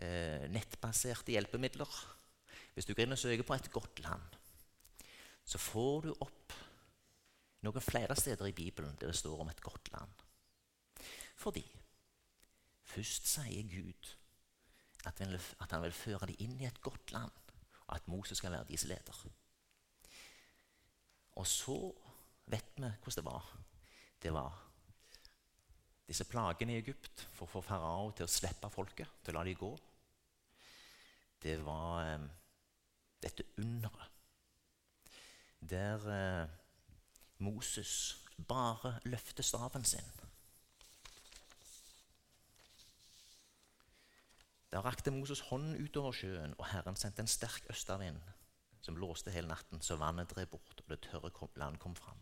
eh, 0.00 0.46
nettbaserte 0.48 1.34
hjelpemidler. 1.34 1.98
Hvis 2.72 2.88
du 2.88 2.94
går 2.94 3.04
inn 3.04 3.16
og 3.16 3.20
søker 3.20 3.44
på 3.44 3.56
et 3.58 3.68
godt 3.72 4.00
land, 4.06 4.38
så 5.44 5.60
får 5.60 6.08
du 6.08 6.10
opp 6.24 6.56
noen 7.64 7.84
flere 7.84 8.16
steder 8.16 8.48
i 8.48 8.56
Bibelen 8.56 8.96
der 8.96 9.12
det 9.12 9.20
står 9.20 9.44
om 9.44 9.52
et 9.52 9.60
godt 9.64 9.92
land. 9.92 10.24
Fordi 11.36 11.64
først 12.88 13.28
sier 13.28 13.68
Gud 13.68 14.14
at 15.04 15.20
han, 15.20 15.36
vil, 15.36 15.40
at 15.60 15.72
han 15.76 15.84
vil 15.84 15.96
føre 15.96 16.30
dem 16.30 16.40
inn 16.40 16.56
i 16.62 16.68
et 16.68 16.80
godt 16.80 17.12
land, 17.12 17.32
og 17.84 17.96
at 17.98 18.08
Moses 18.08 18.40
skal 18.40 18.56
være 18.56 18.70
deres 18.70 18.86
leder. 18.88 19.24
Og 21.36 21.46
så 21.50 21.76
vet 22.50 22.76
vi 22.76 22.88
hvordan 22.88 23.16
det 23.16 23.24
var. 23.26 23.50
Det 24.22 24.32
var 24.32 24.60
disse 26.08 26.26
plagene 26.28 26.74
i 26.74 26.80
Egypt 26.82 27.26
for 27.32 27.46
å 27.46 27.52
få 27.54 27.64
farao 27.64 28.10
til 28.16 28.26
å 28.26 28.30
slippe 28.30 28.70
folket, 28.72 29.20
til 29.24 29.34
å 29.34 29.38
la 29.38 29.44
dem 29.48 29.60
gå. 29.60 29.70
Det 31.44 31.56
var 31.64 32.04
eh, 32.08 32.26
dette 33.24 33.46
underet 33.60 34.10
der 35.64 36.04
eh, 36.12 36.48
Moses 37.44 38.20
bare 38.36 38.98
løfter 39.08 39.42
staven 39.42 39.84
sin. 39.84 40.10
Da 44.72 44.82
rakte 44.82 45.12
Moses 45.14 45.40
hånden 45.48 45.78
utover 45.78 46.12
sjøen, 46.12 46.54
og 46.58 46.66
Herren 46.66 46.98
sendte 46.98 47.22
en 47.22 47.30
sterk 47.30 47.68
østavind 47.70 48.20
som 48.84 48.96
blåste 48.98 49.32
hele 49.32 49.48
natten, 49.48 49.80
så 49.80 49.96
vannet 49.96 50.32
drev 50.34 50.50
bort, 50.50 50.82
og 50.82 50.90
det 50.90 51.00
tørre 51.06 51.30
land 51.56 51.78
kom 51.80 51.94
fram. 51.96 52.18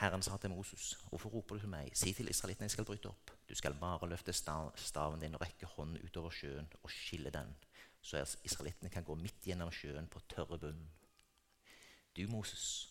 Herren 0.00 0.22
sa 0.22 0.36
til 0.36 0.50
Moses, 0.50 0.94
'Hvorfor 0.94 1.28
roper 1.28 1.54
du 1.54 1.60
til 1.60 1.68
meg?' 1.68 1.90
'Si 1.94 2.12
til 2.12 2.28
israelittene 2.28 2.64
jeg 2.64 2.70
skal 2.70 2.84
bryte 2.84 3.06
opp.' 3.06 3.30
'Du 3.48 3.54
skal 3.54 3.74
bare 3.74 4.08
løfte 4.08 4.32
staven 4.76 5.20
din 5.20 5.34
og 5.34 5.40
rekke 5.40 5.66
hånden 5.66 6.02
utover 6.04 6.30
sjøen 6.30 6.72
og 6.82 6.90
skille 6.90 7.30
den,' 7.30 7.56
'så 8.02 8.36
israelittene 8.44 8.90
kan 8.90 9.04
gå 9.04 9.14
midt 9.14 9.40
gjennom 9.44 9.72
sjøen 9.72 10.08
på 10.08 10.20
tørre 10.20 10.58
bunn.' 10.58 10.90
Du, 12.16 12.28
Moses, 12.28 12.88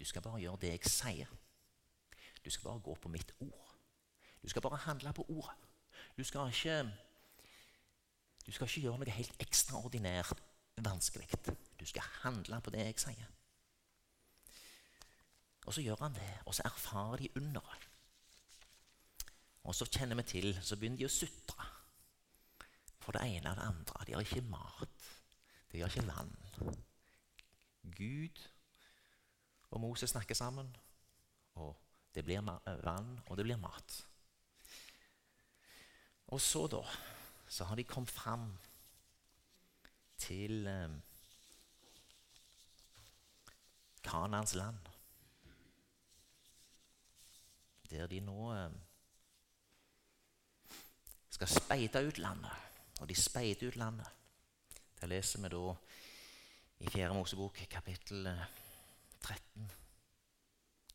Du 0.00 0.04
skal 0.04 0.22
bare 0.22 0.40
gjøre 0.40 0.58
det 0.60 0.68
jeg 0.68 0.80
sier. 0.84 1.26
Du 2.44 2.50
skal 2.50 2.64
bare 2.64 2.80
gå 2.80 2.94
på 2.94 3.08
mitt 3.08 3.34
ord. 3.40 3.74
Du 4.42 4.48
skal 4.48 4.62
bare 4.62 4.76
handle 4.76 5.12
på 5.12 5.26
ordet. 5.28 5.56
Du 6.18 6.24
skal 6.24 6.48
ikke, 6.48 6.92
du 8.46 8.52
skal 8.52 8.66
ikke 8.66 8.80
gjøre 8.80 8.98
noe 8.98 9.10
helt 9.10 9.36
ekstraordinært 9.40 10.32
vanskelig. 10.76 11.28
Du 11.80 11.84
skal 11.84 12.02
handle 12.02 12.60
på 12.60 12.70
det 12.70 12.86
jeg 12.86 12.98
sier. 12.98 13.39
Og 15.70 15.74
så 15.74 15.84
gjør 15.86 16.00
han 16.02 16.14
det, 16.14 16.30
og 16.50 16.54
så 16.54 16.64
erfarer 16.66 17.20
de 17.22 17.28
underet. 17.38 17.84
Og 19.70 19.74
så 19.74 19.86
kjenner 19.86 20.18
vi 20.18 20.24
til, 20.26 20.48
så 20.66 20.74
begynner 20.74 20.98
de 20.98 21.06
å 21.06 21.12
sutre. 21.14 21.66
For 22.98 23.14
det 23.14 23.22
ene 23.36 23.52
og 23.52 23.60
det 23.60 23.68
andre. 23.68 24.06
De 24.08 24.16
har 24.16 24.24
ikke 24.26 24.42
mat. 24.50 25.06
De 25.70 25.84
har 25.84 25.94
ikke 25.94 26.08
vann. 26.08 26.34
Gud 27.94 28.42
og 29.70 29.80
Moses 29.86 30.10
snakker 30.10 30.34
sammen, 30.34 30.74
og 31.54 31.78
det 32.14 32.26
blir 32.26 32.42
vann, 32.42 33.14
og 33.28 33.38
det 33.38 33.46
blir 33.46 33.62
mat. 33.62 34.00
Og 36.34 36.42
så, 36.42 36.66
da, 36.66 36.82
så 37.46 37.70
har 37.70 37.78
de 37.78 37.86
kommet 37.86 38.10
fram 38.10 38.56
til 40.18 40.66
eh, 40.66 40.98
Kanans 44.02 44.58
land. 44.58 44.89
Der 47.90 48.06
de 48.06 48.20
nå 48.22 48.52
eh, 48.54 48.70
skal 51.30 51.50
speide 51.50 52.06
ut 52.06 52.18
landet. 52.18 52.68
Og 53.00 53.08
de 53.08 53.16
speider 53.18 53.68
ut 53.68 53.76
landet. 53.76 54.06
Der 55.00 55.10
leser 55.10 55.42
vi 55.42 55.48
da 55.48 55.74
i 56.80 56.90
4. 56.90 57.14
Mosebok 57.14 57.62
kapittel 57.70 58.28
13. 59.20 59.64
Eh, 59.64 59.76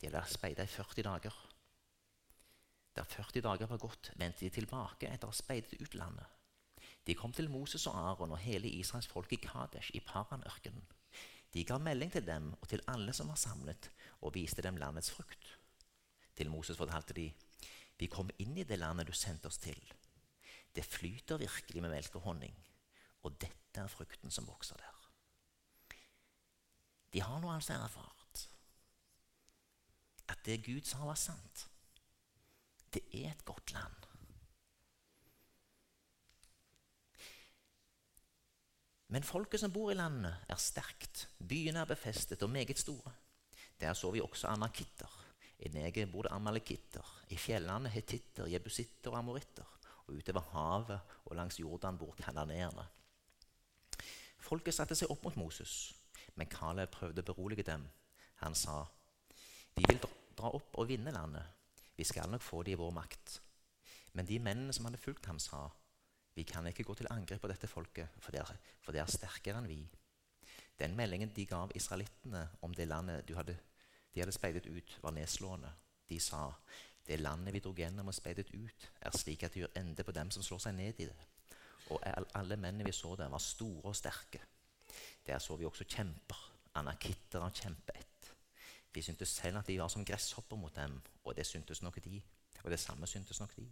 de 0.02 0.14
har 0.14 0.30
speida 0.30 0.64
i 0.64 0.72
40 0.72 1.04
dager. 1.04 1.36
Da 2.96 3.04
40 3.04 3.42
dager 3.42 3.68
var 3.68 3.78
gått, 3.78 4.12
vendte 4.16 4.46
de 4.46 4.54
tilbake 4.54 5.10
etter 5.10 5.28
å 5.28 5.34
ha 5.34 5.36
speidet 5.36 5.76
ut 5.82 5.96
landet. 6.00 6.32
De 7.06 7.16
kom 7.18 7.34
til 7.34 7.50
Moses 7.52 7.88
og 7.90 7.98
Aron 7.98 8.32
og 8.32 8.42
hele 8.42 8.70
Israels 8.70 9.08
folk 9.08 9.34
i 9.34 9.42
Kadesh, 9.42 9.92
i 9.94 10.00
Paranørkenen. 10.00 10.86
De 11.54 11.64
ga 11.64 11.78
melding 11.78 12.12
til 12.12 12.26
dem 12.28 12.54
og 12.54 12.68
til 12.72 12.84
alle 12.92 13.14
som 13.14 13.30
var 13.32 13.40
samlet, 13.40 13.90
og 14.22 14.34
viste 14.36 14.64
dem 14.64 14.78
landets 14.78 15.12
frukt. 15.12 15.52
Til 16.36 16.52
Moses 16.52 16.78
fortalte 16.78 17.16
de, 17.16 17.30
vi 18.00 18.12
kom 18.12 18.30
inn 18.44 18.58
i 18.60 18.68
det 18.68 18.80
landet 18.80 19.08
du 19.08 19.16
sendte 19.16 19.48
oss 19.48 19.62
til. 19.64 19.80
Det 20.76 20.84
flyter 20.84 21.40
virkelig 21.40 21.82
med 21.82 21.94
melk 21.94 22.18
og 22.20 22.28
honning, 22.28 22.56
og 23.24 23.38
dette 23.40 23.82
er 23.82 23.92
frukten 23.92 24.32
som 24.32 24.48
vokser 24.48 24.80
der. 24.80 25.02
De 27.16 27.22
har 27.24 27.40
nå 27.40 27.52
altså 27.54 27.78
erfart 27.80 28.16
at 30.28 30.42
det 30.46 30.64
Gud 30.66 30.88
sa, 30.90 31.04
var 31.06 31.18
sant. 31.20 31.68
Det 32.94 33.04
er 33.14 33.30
et 33.32 33.46
godt 33.46 33.72
land. 33.76 34.08
Men 39.14 39.24
folket 39.24 39.62
som 39.62 39.74
bor 39.74 39.92
i 39.92 39.98
landet, 39.98 40.34
er 40.50 40.60
sterkt. 40.60 41.28
Byene 41.40 41.84
er 41.84 41.92
befestet 41.92 42.44
og 42.44 42.50
meget 42.50 42.80
store. 42.80 43.14
Der 43.80 43.94
så 43.94 44.12
vi 44.12 44.22
også 44.22 44.48
anakitter. 44.48 45.25
I 45.60 45.72
Nege 45.72 46.06
bor 46.12 46.28
det 46.28 46.34
amalekitter. 46.36 47.06
I 47.32 47.38
fjellene 47.40 47.92
hetitter, 47.94 48.50
jebusitter 48.52 49.14
og 49.14 49.20
amoritter. 49.20 49.72
Og 50.06 50.20
utover 50.20 50.46
havet 50.52 51.16
og 51.26 51.36
langs 51.38 51.60
Jordan 51.60 51.98
bor 51.98 52.14
kananeerne. 52.20 52.86
Folket 54.46 54.76
satte 54.78 54.96
seg 54.98 55.10
opp 55.10 55.24
mot 55.26 55.38
Moses, 55.40 55.96
men 56.38 56.50
Kaleb 56.52 56.92
prøvde 56.94 57.24
å 57.24 57.30
berolige 57.32 57.66
dem. 57.66 57.88
Han 58.44 58.54
sa, 58.54 58.86
'Vi 59.74 59.84
vil 59.88 60.00
dra 60.38 60.52
opp 60.54 60.78
og 60.78 60.88
vinne 60.88 61.12
landet.' 61.12 61.52
Vi 61.98 62.04
skal 62.04 62.30
nok 62.30 62.42
få 62.42 62.64
det 62.64 62.72
i 62.72 62.80
vår 62.80 62.92
makt. 62.92 63.40
Men 64.14 64.26
de 64.26 64.40
mennene 64.40 64.74
som 64.74 64.86
hadde 64.86 65.00
fulgt 65.00 65.26
ham, 65.26 65.40
sa 65.40 65.70
vi 66.36 66.44
kan 66.44 66.68
ikke 66.68 66.84
gå 66.84 66.94
til 66.94 67.08
angrep 67.10 67.42
på 67.42 67.48
dette 67.48 67.68
folket, 67.68 68.10
for 68.20 68.32
det, 68.32 68.42
er, 68.42 68.58
for 68.84 68.92
det 68.92 69.00
er 69.00 69.12
sterkere 69.12 69.62
enn 69.62 69.70
vi. 69.70 69.80
Den 70.80 70.96
meldingen 70.98 71.32
de 71.32 71.46
gav 71.48 71.72
israelittene 71.76 72.50
om 72.62 72.74
det 72.76 72.88
landet 72.88 73.24
du 73.28 73.36
hadde, 73.38 73.56
de 74.16 74.22
hadde 74.24 74.32
speidet 74.32 74.66
ut, 74.66 74.98
var 75.04 75.12
nedslående. 75.12 75.72
De 76.10 76.20
sa 76.20 76.48
det 77.08 77.20
landet 77.20 77.54
vi 77.54 77.62
dro 77.62 77.74
gjennom 77.78 78.08
og 78.10 78.16
speidet 78.16 78.50
ut, 78.54 78.90
er 79.02 79.18
slik 79.18 79.44
at 79.44 79.54
det 79.54 79.66
gjør 79.66 79.78
ende 79.78 80.04
på 80.04 80.14
dem 80.16 80.32
som 80.32 80.44
slår 80.44 80.64
seg 80.64 80.76
ned 80.78 81.02
i 81.04 81.10
det. 81.10 81.18
Og 81.94 82.02
alle 82.34 82.58
mennene 82.58 82.88
vi 82.88 82.94
så 82.96 83.14
der, 83.20 83.30
var 83.30 83.44
store 83.44 83.92
og 83.92 83.96
sterke. 83.96 84.42
Der 85.28 85.40
så 85.40 85.56
vi 85.56 85.66
også 85.66 85.86
kjemper, 85.86 86.40
anakitter 86.80 87.44
av 87.46 87.54
kjempeett. 87.54 88.32
De 88.96 89.04
syntes 89.04 89.36
selv 89.36 89.60
at 89.60 89.68
de 89.68 89.78
var 89.80 89.92
som 89.92 90.06
gresshopper 90.06 90.58
mot 90.58 90.76
dem, 90.76 90.96
og 91.24 91.36
det 91.36 91.46
syntes 91.46 91.84
nok 91.84 92.00
de. 92.04 92.22
Og 92.64 92.72
det 92.72 92.80
samme 92.80 93.08
syntes 93.08 93.40
nok 93.40 93.56
de. 93.58 93.68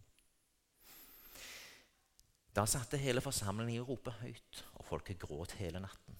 Da 2.56 2.66
satte 2.70 3.00
hele 3.02 3.22
forsamlingen 3.24 3.74
i 3.74 3.82
å 3.82 3.88
rope 3.88 4.12
høyt, 4.20 4.64
og 4.78 4.86
folket 4.86 5.22
gråt 5.24 5.56
hele 5.58 5.82
natten. 5.82 6.20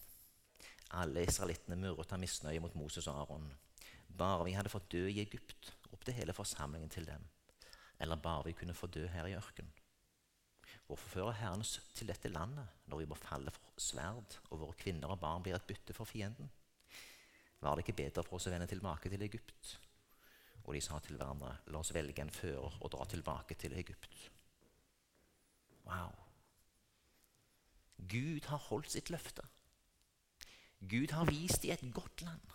Alle 0.98 1.26
israelittene 1.28 1.78
murret 1.78 2.14
av 2.14 2.22
misnøye 2.22 2.62
mot 2.64 2.74
Moses 2.78 3.06
og 3.12 3.20
Aron. 3.22 3.52
Bare 4.18 4.46
vi 4.46 4.54
hadde 4.54 4.72
fått 4.72 4.92
dø 4.94 5.08
i 5.10 5.22
Egypt, 5.24 5.74
ropte 5.92 6.14
hele 6.14 6.36
forsamlingen 6.38 6.92
til 6.94 7.08
dem. 7.08 7.24
Eller 8.00 8.20
bare 8.20 8.46
vi 8.50 8.58
kunne 8.58 8.76
få 8.78 8.88
dø 8.88 9.08
her 9.08 9.30
i 9.30 9.36
ørkenen. 9.38 9.72
Hvorfor 10.88 11.10
fører 11.10 11.38
Herren 11.40 11.64
oss 11.64 11.78
til 11.96 12.10
dette 12.12 12.30
landet 12.30 12.90
når 12.92 13.00
vi 13.00 13.08
må 13.10 13.16
falle 13.18 13.54
for 13.56 13.80
sverd, 13.82 14.36
og 14.52 14.60
våre 14.66 14.78
kvinner 14.78 15.14
og 15.14 15.22
barn 15.22 15.44
blir 15.46 15.56
et 15.56 15.68
bytte 15.68 15.96
for 15.96 16.10
fienden? 16.10 16.50
Var 17.64 17.76
det 17.76 17.86
ikke 17.86 18.02
bedre 18.02 18.24
for 18.28 18.38
oss 18.38 18.50
å 18.50 18.54
vende 18.54 18.68
tilbake 18.68 19.10
til 19.10 19.24
Egypt? 19.24 19.78
Og 20.64 20.76
de 20.76 20.82
sa 20.84 21.00
til 21.04 21.18
hverandre, 21.18 21.56
la 21.72 21.80
oss 21.80 21.94
velge 21.96 22.24
en 22.24 22.32
fører 22.32 22.76
og 22.80 22.92
dra 22.92 23.08
tilbake 23.10 23.56
til 23.60 23.76
Egypt. 23.80 24.28
Wow. 25.88 26.12
Gud 28.12 28.48
har 28.52 28.62
holdt 28.70 28.92
sitt 28.92 29.12
løfte. 29.12 29.46
Gud 30.84 31.16
har 31.16 31.30
vist 31.32 31.64
dem 31.64 31.72
et 31.72 31.94
godt 31.96 32.24
land. 32.28 32.54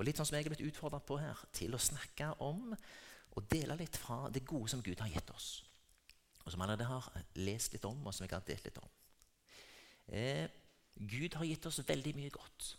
Og 0.00 0.06
litt 0.08 0.16
sånn 0.16 0.30
som 0.30 0.38
jeg 0.38 0.46
er 0.48 0.54
blitt 0.54 0.64
utfordra 0.64 0.96
på 1.04 1.18
her, 1.20 1.36
til 1.52 1.76
å 1.76 1.82
snakke 1.82 2.30
om 2.40 2.72
og 3.36 3.48
dele 3.52 3.76
litt 3.76 3.98
fra 4.00 4.30
det 4.32 4.46
gode 4.48 4.72
som 4.72 4.80
Gud 4.82 4.98
har 5.04 5.10
gitt 5.12 5.28
oss. 5.34 5.48
Og 6.40 6.54
som 6.54 6.64
allerede 6.64 6.88
har 6.88 7.10
lest 7.36 7.76
litt 7.76 7.84
om, 7.84 8.00
og 8.00 8.16
som 8.16 8.24
jeg 8.24 8.32
har 8.32 8.46
delt 8.48 8.64
litt 8.64 8.80
om. 8.80 8.88
Eh, 10.08 10.48
Gud 10.96 11.36
har 11.36 11.44
gitt 11.44 11.68
oss 11.68 11.82
veldig 11.84 12.14
mye 12.16 12.32
godt. 12.32 12.72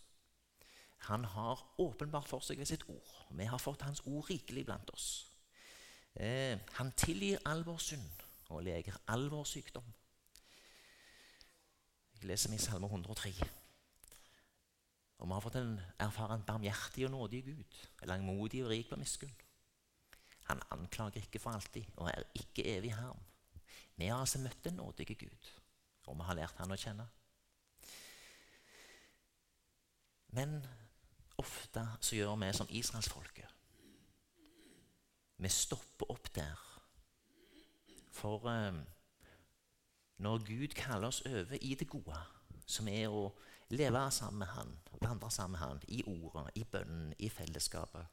Han 1.12 1.30
har 1.30 1.62
åpenbart 1.78 2.28
for 2.30 2.42
seg 2.46 2.58
ved 2.58 2.70
sitt 2.74 2.88
ord. 2.90 3.14
Vi 3.38 3.46
har 3.46 3.62
fått 3.62 3.86
Hans 3.86 4.02
ord 4.10 4.26
rikelig 4.30 4.66
blant 4.66 4.90
oss. 4.98 5.28
Eh, 6.18 6.58
han 6.82 6.92
tilgir 6.98 7.40
all 7.46 7.62
vår 7.70 7.80
synd 7.86 8.28
og 8.50 8.66
leger 8.66 8.98
all 9.14 9.30
vår 9.30 9.46
sykdom. 9.48 9.94
Jeg 12.18 12.34
leser 12.34 12.54
i 12.54 12.62
Salme 12.62 12.90
103. 12.90 13.61
Og 15.22 15.28
vi 15.28 15.36
har 15.36 15.44
fått 15.44 15.58
en, 15.60 15.76
erfaren 16.02 16.44
barmhjertig 16.48 17.06
og 17.06 17.12
nådig 17.14 17.44
Gud, 17.46 17.80
langmodig 18.10 18.64
og 18.66 18.72
rik 18.72 18.90
på 18.90 18.98
miskunn. 18.98 19.34
Han 20.50 20.62
anklager 20.74 21.22
ikke 21.22 21.40
for 21.40 21.54
alltid 21.54 21.86
og 22.02 22.10
er 22.10 22.26
ikke 22.36 22.66
evig 22.66 22.96
harm. 22.98 23.20
Vi 23.96 24.10
har 24.10 24.18
altså 24.18 24.42
møtt 24.42 24.64
den 24.66 24.80
nådige 24.82 25.16
Gud, 25.16 25.52
og 26.08 26.18
vi 26.18 26.26
har 26.26 26.40
lært 26.40 26.58
han 26.58 26.74
å 26.74 26.80
kjenne. 26.80 27.06
Men 30.34 30.58
ofte 31.38 31.86
så 32.02 32.18
gjør 32.18 32.40
vi 32.42 32.50
som 32.58 32.74
israelsfolket. 32.82 33.58
Vi 35.38 35.50
stopper 35.50 36.10
opp 36.14 36.34
der. 36.34 36.66
For 38.12 38.50
eh, 38.50 38.82
når 40.18 40.44
Gud 40.50 40.76
kaller 40.78 41.08
oss 41.08 41.22
over 41.26 41.58
i 41.62 41.76
det 41.76 41.88
gode, 41.90 42.18
som 42.66 42.88
er 42.88 43.10
å 43.10 43.30
leve 43.72 44.12
sammen 44.12 44.40
med 44.40 44.48
Han, 44.48 44.80
vandre 45.02 45.32
sammen 45.32 45.58
med 45.58 45.60
Han, 45.60 45.82
i 45.88 46.04
ordet, 46.04 46.52
i 46.56 46.64
bønnen, 46.64 47.14
i 47.20 47.30
fellesskapet, 47.30 48.06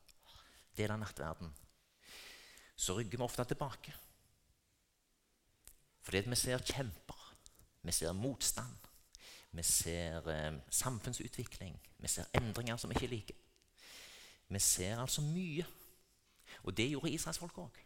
dele 0.76 0.98
nattverden, 0.98 1.54
så 2.76 2.98
rygger 2.98 3.18
vi 3.18 3.24
ofte 3.24 3.44
tilbake. 3.44 3.94
Fordi 6.02 6.22
vi 6.28 6.36
ser 6.36 6.62
kjemper, 6.64 7.24
vi 7.82 7.92
ser 7.92 8.12
motstand. 8.12 8.88
Vi 9.50 9.62
ser 9.62 10.28
eh, 10.28 10.54
samfunnsutvikling. 10.70 11.80
Vi 11.98 12.08
ser 12.08 12.24
endringer 12.34 12.76
som 12.76 12.90
vi 12.90 12.96
ikke 12.96 13.06
liker. 13.06 13.36
Vi 14.48 14.58
ser 14.58 15.00
altså 15.00 15.22
mye. 15.22 15.66
Og 16.62 16.76
det 16.76 16.90
gjorde 16.90 17.10
israelsfolk 17.10 17.58
òg. 17.58 17.80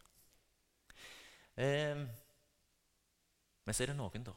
Eh, 1.57 2.03
men 3.65 3.75
så 3.75 3.83
er 3.83 3.93
det 3.93 3.97
noen, 3.97 4.27
da. 4.27 4.35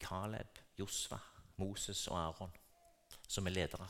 Caleb, 0.00 0.58
Josva, 0.78 1.18
Moses 1.60 2.06
og 2.08 2.18
Aron, 2.18 2.54
som 3.28 3.46
er 3.46 3.54
ledere. 3.54 3.88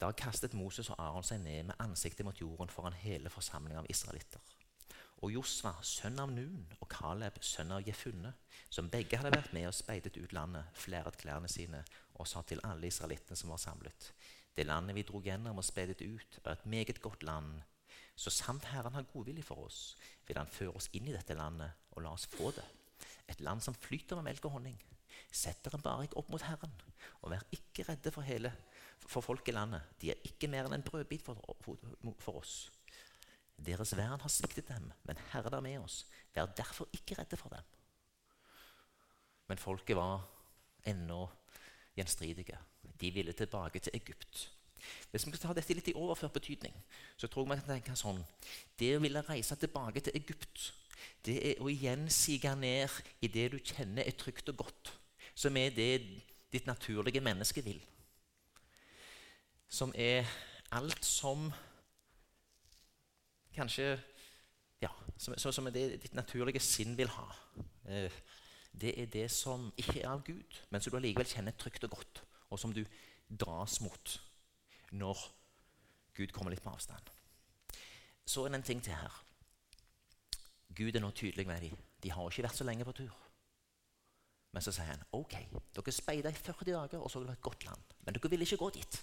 Da 0.00 0.10
kastet 0.12 0.52
Moses 0.52 0.90
og 0.92 0.98
Aron 1.00 1.24
seg 1.24 1.40
ned 1.40 1.70
med 1.70 1.80
ansiktet 1.80 2.26
mot 2.26 2.40
jorden 2.40 2.68
foran 2.68 2.96
hele 2.98 3.30
forsamlingen 3.32 3.84
av 3.84 3.90
israelitter. 3.90 4.42
og 5.24 5.30
Josva, 5.32 5.70
sønn 5.80 6.18
av 6.20 6.32
Nun, 6.34 6.66
og 6.82 6.88
Kaleb, 6.92 7.38
sønn 7.40 7.70
av 7.72 7.86
Jefunne, 7.86 8.34
som 8.68 8.90
begge 8.92 9.16
hadde 9.16 9.30
vært 9.32 9.54
med 9.56 9.70
og 9.70 9.76
speidet 9.76 10.18
ut 10.18 10.34
landet, 10.36 10.66
flæret 10.76 11.16
klærne 11.16 11.48
sine 11.48 11.80
og 12.18 12.28
sa 12.28 12.42
til 12.44 12.60
alle 12.68 12.90
israelittene 12.90 13.38
som 13.38 13.54
var 13.54 13.62
samlet:" 13.62 14.10
Det 14.56 14.66
landet 14.66 14.94
vi 14.98 15.02
dro 15.02 15.22
gjennom 15.24 15.58
og 15.58 15.64
speidet 15.64 16.02
ut, 16.02 16.38
er 16.44 16.52
et 16.52 16.66
meget 16.66 17.00
godt 17.00 17.22
land. 17.22 17.62
Så 18.16 18.30
sant 18.30 18.64
Herren 18.64 18.94
har 18.94 19.08
godvilje 19.14 19.42
for 19.42 19.64
oss, 19.64 19.96
vil 20.26 20.38
Han 20.38 20.46
føre 20.46 20.76
oss 20.76 20.90
inn 20.92 21.08
i 21.08 21.16
dette 21.16 21.34
landet 21.34 21.72
og 21.94 22.04
la 22.04 22.14
oss 22.14 22.26
få 22.30 22.50
det. 22.56 22.64
Et 23.30 23.40
land 23.40 23.62
som 23.64 23.76
flyter 23.76 24.18
med 24.18 24.28
melk 24.30 24.46
og 24.48 24.58
honning. 24.58 24.76
Sett 25.34 25.62
dere 25.64 25.80
bare 25.82 26.06
ikke 26.06 26.18
opp 26.20 26.30
mot 26.30 26.44
Herren, 26.46 26.74
og 27.22 27.32
vær 27.32 27.44
ikke 27.54 27.86
redde 27.88 28.12
for, 28.14 28.26
hele, 28.26 28.52
for 29.02 29.24
folk 29.24 29.48
i 29.48 29.54
landet. 29.54 29.82
De 30.00 30.12
er 30.12 30.26
ikke 30.28 30.50
mer 30.50 30.68
enn 30.68 30.78
en 30.78 30.86
brødbit 30.86 31.24
for, 31.26 31.40
for, 31.64 31.80
for 32.22 32.42
oss. 32.42 32.56
Deres 33.54 33.94
vern 33.96 34.20
har 34.20 34.32
sviktet 34.32 34.68
dem, 34.68 34.90
men 35.06 35.20
Herren 35.32 35.58
er 35.58 35.64
med 35.64 35.78
oss. 35.82 36.04
Vær 36.34 36.50
derfor 36.58 36.90
ikke 36.94 37.18
redde 37.18 37.38
for 37.38 37.54
dem. 37.54 37.72
Men 39.48 39.60
folket 39.60 39.96
var 39.96 40.24
ennå 40.88 41.26
gjenstridige. 41.96 42.58
De 43.00 43.10
ville 43.14 43.32
tilbake 43.32 43.78
til 43.78 43.94
Egypt. 43.94 44.48
Hvis 45.10 45.26
vi 45.26 45.32
skal 45.32 45.40
ta 45.40 45.54
dette 45.56 45.74
litt 45.76 45.88
i 45.88 45.96
overført 45.96 46.34
betydning, 46.34 46.74
så 47.16 47.28
tror 47.28 47.44
jeg 47.44 47.54
man 47.54 47.60
kan 47.62 47.76
tenke 47.76 47.94
sånn 47.96 48.20
Det 48.78 48.90
å 48.96 49.00
ville 49.00 49.22
reise 49.24 49.56
tilbake 49.56 50.02
til 50.04 50.16
Egypt, 50.18 50.72
det 51.26 51.36
er 51.50 51.62
å 51.62 51.70
igjen 51.72 52.06
sige 52.12 52.52
ned 52.58 52.92
i 53.20 53.30
det 53.32 53.50
du 53.52 53.58
kjenner 53.58 54.06
er 54.06 54.16
trygt 54.18 54.48
og 54.52 54.64
godt, 54.64 54.92
som 55.34 55.56
er 55.56 55.74
det 55.74 55.92
ditt 56.52 56.66
naturlige 56.66 57.22
menneske 57.24 57.64
vil. 57.64 57.80
Som 59.68 59.94
er 59.96 60.28
alt 60.74 61.04
som 61.04 61.48
kanskje 63.54 63.94
ja, 64.82 64.90
som, 65.16 65.36
som, 65.38 65.66
er 65.66 65.74
det 65.74 65.84
ditt 66.02 66.16
naturlige 66.16 66.60
sinn 66.62 66.96
vil 66.98 67.10
ha. 67.14 67.26
Eh, 67.88 68.12
det 68.74 68.94
er 69.00 69.10
det 69.10 69.28
som 69.32 69.70
ikke 69.78 70.00
er 70.02 70.10
av 70.10 70.24
Gud, 70.26 70.60
men 70.70 70.82
som 70.82 70.92
du 70.92 70.98
allikevel 70.98 71.30
kjenner 71.30 71.54
trygt 71.56 71.86
og 71.86 71.94
godt, 71.94 72.22
og 72.50 72.60
som 72.60 72.74
du 72.74 72.82
dras 73.28 73.80
mot 73.80 74.16
når 74.94 75.20
Gud 76.14 76.34
kommer 76.34 76.52
litt 76.54 76.62
på 76.62 76.72
avstand. 76.74 77.10
Så 78.26 78.44
er 78.44 78.52
det 78.52 78.60
en 78.60 78.66
ting 78.66 78.82
til 78.82 78.96
her. 78.98 79.23
Gud 80.74 80.96
er 80.96 81.02
nå 81.02 81.10
tydelig 81.14 81.46
med 81.46 81.62
dem. 81.62 81.76
De 82.02 82.10
har 82.10 82.30
ikke 82.30 82.46
vært 82.46 82.58
så 82.58 82.66
lenge 82.66 82.86
på 82.86 82.96
tur. 82.98 83.14
Men 84.54 84.62
så 84.62 84.72
sier 84.74 84.86
han 84.86 85.02
ok, 85.16 85.34
dere 85.74 85.92
speida 85.94 86.30
i 86.30 86.38
40 86.38 86.70
dager, 86.70 87.02
og 87.02 87.10
så 87.10 87.18
vil 87.18 87.26
det 87.26 87.34
være 87.34 87.40
et 87.40 87.48
godt 87.48 87.64
land. 87.66 87.94
Men 88.06 88.16
dere 88.16 88.30
vil 88.30 88.46
ikke 88.46 88.60
gå 88.60 88.70
dit. 88.76 88.98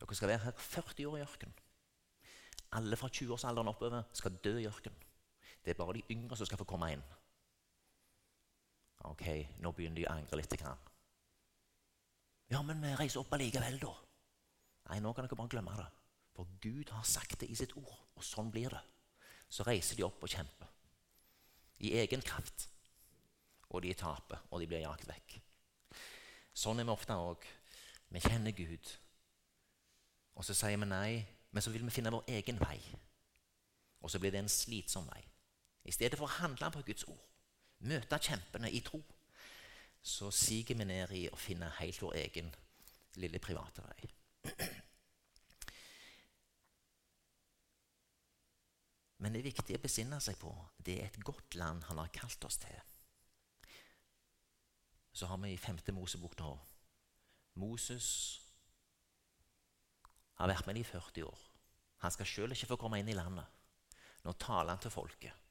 Dere 0.00 0.16
skal 0.16 0.32
være 0.32 0.44
her 0.46 0.62
40 0.64 1.08
år 1.10 1.18
i 1.18 1.24
ørkenen. 1.26 1.58
Alle 2.78 2.96
fra 3.00 3.08
20-årsalderen 3.08 3.70
oppover 3.72 4.08
skal 4.16 4.36
dø 4.44 4.54
i 4.60 4.66
ørkenen. 4.68 5.04
Det 5.64 5.72
er 5.72 5.78
bare 5.78 5.98
de 5.98 6.04
yngre 6.14 6.36
som 6.36 6.48
skal 6.48 6.60
få 6.60 6.68
komme 6.68 6.90
inn. 6.92 7.04
Ok, 9.08 9.24
nå 9.62 9.72
begynner 9.72 10.00
de 10.00 10.06
å 10.08 10.14
angre 10.16 10.40
litt. 10.40 10.56
Grann. 10.58 10.80
Ja, 12.48 12.62
men 12.64 12.80
vi 12.82 12.92
reiser 12.96 13.20
opp 13.20 13.32
allikevel, 13.36 13.78
da. 13.82 13.92
Nei, 14.88 15.00
nå 15.04 15.12
kan 15.12 15.26
dere 15.26 15.36
bare 15.36 15.52
glemme 15.52 15.76
det. 15.76 15.88
For 16.36 16.48
Gud 16.62 16.92
har 16.94 17.04
sagt 17.04 17.40
det 17.42 17.50
i 17.52 17.56
sitt 17.58 17.74
ord, 17.76 17.92
og 18.16 18.24
sånn 18.24 18.52
blir 18.54 18.72
det. 18.72 18.80
Så 19.48 19.64
reiser 19.66 19.96
de 19.96 20.06
opp 20.06 20.22
og 20.22 20.32
kjemper. 20.32 20.68
I 21.84 21.94
egen 22.02 22.22
kraft. 22.22 22.68
Og 23.70 23.82
de 23.84 23.92
taper, 23.94 24.40
og 24.50 24.60
de 24.60 24.66
blir 24.68 24.84
jagt 24.84 25.08
vekk. 25.08 25.38
Sånn 26.56 26.80
er 26.80 26.88
vi 26.88 26.94
ofte 26.94 27.16
òg. 27.16 27.44
Vi 28.08 28.22
kjenner 28.24 28.56
Gud. 28.56 28.94
Og 30.38 30.46
så 30.46 30.56
sier 30.56 30.80
vi 30.80 30.88
nei 30.88 31.26
men 31.50 31.62
så 31.62 31.70
vil 31.70 31.84
vi 31.84 31.90
finne 31.90 32.12
vår 32.12 32.28
egen 32.28 32.60
vei. 32.60 32.78
Og 34.00 34.10
så 34.10 34.18
blir 34.18 34.30
det 34.30 34.42
en 34.44 34.52
slitsom 34.52 35.08
vei. 35.08 35.22
I 35.84 35.94
stedet 35.94 36.18
for 36.18 36.28
å 36.28 36.36
handle 36.42 36.70
på 36.74 36.84
Guds 36.86 37.06
ord, 37.08 37.24
møte 37.88 38.18
kjempene 38.20 38.70
i 38.70 38.82
tro, 38.84 39.00
så 40.02 40.30
siger 40.34 40.76
vi 40.76 40.86
ned 40.86 41.14
i 41.16 41.24
å 41.32 41.40
finne 41.40 41.70
helt 41.80 42.02
vår 42.02 42.18
egen 42.20 42.52
lille 43.18 43.40
private 43.42 43.82
vei. 43.88 44.12
Men 49.18 49.34
det 49.34 49.40
er 49.40 49.50
viktig 49.50 49.76
å 49.78 49.82
besinne 49.82 50.20
seg 50.22 50.38
på 50.38 50.52
det 50.86 50.98
er 51.00 51.08
et 51.08 51.20
godt 51.26 51.56
land 51.58 51.86
han 51.88 51.98
har 51.98 52.12
kalt 52.14 52.44
oss 52.46 52.60
til. 52.62 52.76
Så 55.12 55.26
har 55.26 55.40
vi 55.42 55.50
i 55.52 55.58
femte 55.60 55.94
Mosebok 55.94 56.36
nå 56.38 56.52
Moses 57.58 58.08
har 60.38 60.50
vært 60.52 60.68
med 60.68 60.78
dem 60.78 60.84
i 60.84 60.86
40 60.86 61.26
år. 61.26 61.44
Han 62.04 62.14
skal 62.14 62.30
sjøl 62.30 62.54
ikke 62.54 62.70
få 62.70 62.78
komme 62.78 63.00
inn 63.02 63.10
i 63.10 63.16
landet. 63.18 63.46
Nå 64.22 64.36
taler 64.38 64.76
han 64.76 64.82
til 64.82 64.94
folket 64.94 65.44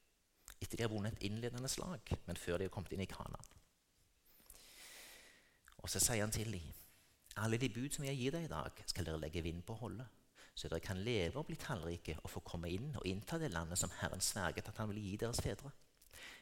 etter 0.58 0.80
de 0.80 0.86
har 0.88 0.90
vunnet 0.90 1.14
et 1.14 1.28
innledende 1.28 1.70
slag, 1.70 2.02
men 2.26 2.40
før 2.40 2.58
de 2.58 2.66
har 2.66 2.74
kommet 2.74 2.94
inn 2.96 3.04
i 3.04 3.10
Kanaan. 3.10 3.50
Og 5.84 5.92
så 5.92 6.02
sier 6.02 6.24
han 6.24 6.34
til 6.34 6.50
dem 6.56 6.72
alle 7.38 7.60
de 7.62 7.70
bud 7.70 7.94
som 7.94 8.08
jeg 8.08 8.18
gir 8.18 8.34
deg 8.34 8.48
i 8.48 8.50
dag, 8.50 8.80
skal 8.90 9.06
dere 9.06 9.22
legge 9.22 9.44
vind 9.46 9.62
på 9.66 9.76
å 9.76 9.82
holde, 9.84 10.08
så 10.58 10.70
dere 10.72 10.82
kan 10.82 10.98
leve 11.06 11.38
og 11.38 11.46
bli 11.46 11.58
tallrike 11.62 12.16
og 12.24 12.32
få 12.34 12.42
komme 12.46 12.72
inn 12.74 12.90
og 12.98 13.06
innta 13.06 13.38
det 13.38 13.52
landet 13.54 13.78
som 13.78 13.94
Herren 14.00 14.24
sverget 14.26 14.72
at 14.72 14.80
han 14.82 14.90
ville 14.90 15.04
gi 15.06 15.20
deres 15.22 15.42
fedre. 15.46 15.70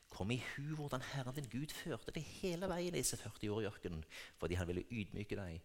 Kom 0.09 0.31
i 0.31 0.37
hu 0.39 0.75
hvordan 0.77 1.03
Herren 1.11 1.35
din 1.35 1.49
Gud 1.51 1.73
førte 1.75 2.13
deg 2.15 2.23
hele 2.37 2.69
veien 2.71 2.95
disse 2.95 3.19
40 3.19 3.51
år 3.51 3.65
i 3.65 3.67
ørkenen, 3.67 4.05
fordi 4.39 4.55
han 4.55 4.69
ville 4.69 4.85
ydmyke 4.87 5.35
deg 5.35 5.59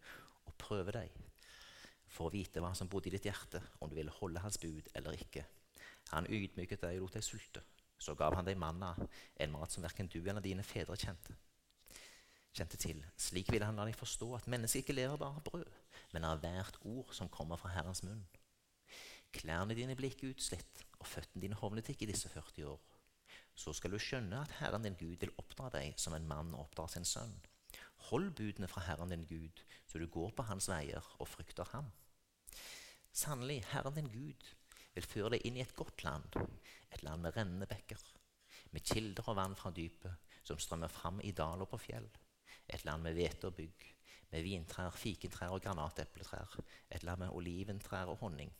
og 0.49 0.57
prøve 0.59 0.97
deg 0.97 1.15
for 2.11 2.27
å 2.27 2.35
vite 2.35 2.59
hva 2.63 2.73
som 2.75 2.91
bodde 2.91 3.07
i 3.07 3.15
ditt 3.15 3.29
hjerte, 3.29 3.61
om 3.79 3.91
du 3.91 3.95
ville 3.95 4.15
holde 4.19 4.43
hans 4.43 4.59
bud 4.59 4.89
eller 4.99 5.15
ikke. 5.15 5.45
Han 6.11 6.27
ydmyket 6.27 6.83
deg 6.83 6.99
og 6.99 7.07
lot 7.07 7.21
deg 7.21 7.27
sulte. 7.27 7.63
Så 8.01 8.17
gav 8.19 8.35
han 8.35 8.49
deg 8.49 8.59
manna, 8.59 8.95
en 9.37 9.53
mat 9.53 9.71
som 9.71 9.85
verken 9.85 10.09
du 10.11 10.19
eller 10.25 10.43
dine 10.43 10.65
fedre 10.67 10.97
kjente. 10.99 11.37
kjente 12.51 12.77
til. 12.83 12.99
Slik 13.15 13.53
ville 13.53 13.67
han 13.69 13.77
la 13.79 13.85
deg 13.87 13.95
forstå 13.95 14.33
at 14.35 14.49
mennesket 14.51 14.83
ikke 14.83 14.97
lever 14.97 15.21
bare 15.21 15.39
av 15.39 15.45
brød, 15.47 15.69
men 16.13 16.25
av 16.27 16.41
hvert 16.43 16.81
ord 16.83 17.13
som 17.15 17.29
kommer 17.29 17.61
fra 17.61 17.71
Herrens 17.71 18.03
munn. 18.03 18.25
Klærne 19.35 19.77
dine 19.79 19.95
ble 19.99 20.11
ikke 20.11 20.33
utslitt, 20.35 20.85
og 20.99 21.07
føttene 21.07 21.45
dine 21.45 21.59
hovnet 21.61 21.89
ikke 21.93 22.07
i 22.07 22.11
disse 22.11 22.29
40 22.33 22.67
år. 22.73 22.81
Så 23.55 23.73
skal 23.77 23.95
du 23.95 23.99
skjønne 24.03 24.43
at 24.43 24.57
Herren 24.59 24.87
din 24.87 24.99
Gud 24.99 25.21
vil 25.23 25.35
oppdra 25.39 25.69
deg 25.75 25.99
som 26.01 26.17
en 26.17 26.27
mann 26.29 26.55
oppdrar 26.59 26.91
sin 26.91 27.07
sønn. 27.07 27.37
Hold 28.09 28.31
budene 28.39 28.69
fra 28.71 28.83
Herren 28.87 29.13
din 29.13 29.27
Gud, 29.29 29.63
så 29.87 30.01
du 30.01 30.07
går 30.07 30.33
på 30.37 30.47
hans 30.49 30.69
veier 30.71 31.05
og 31.19 31.29
frykter 31.29 31.69
ham. 31.75 31.91
Sannelig, 33.13 33.61
Herren 33.73 33.99
din 33.99 34.11
Gud 34.11 34.49
vil 34.95 35.07
føre 35.07 35.35
deg 35.37 35.47
inn 35.47 35.59
i 35.59 35.63
et 35.65 35.77
godt 35.79 36.03
land, 36.07 36.41
et 36.91 37.05
land 37.07 37.23
med 37.23 37.37
rennende 37.37 37.69
bekker, 37.71 38.03
med 38.75 38.87
kilder 38.87 39.31
og 39.31 39.39
vann 39.39 39.57
fra 39.59 39.71
dypet 39.75 40.35
som 40.47 40.59
strømmer 40.59 40.91
fram 40.91 41.21
i 41.23 41.33
dal 41.37 41.63
og 41.63 41.71
på 41.71 41.81
fjell, 41.85 42.09
et 42.67 42.85
land 42.87 43.05
med 43.07 43.15
hvete 43.19 43.51
og 43.51 43.57
bygg, 43.59 43.87
med 44.33 44.47
vintrær, 44.47 44.95
fikentrær 44.95 45.55
og 45.55 45.63
granatepletrær, 45.63 46.57
et 46.91 47.07
land 47.07 47.25
med 47.25 47.35
oliventrær 47.37 48.11
og 48.11 48.25
honning. 48.25 48.51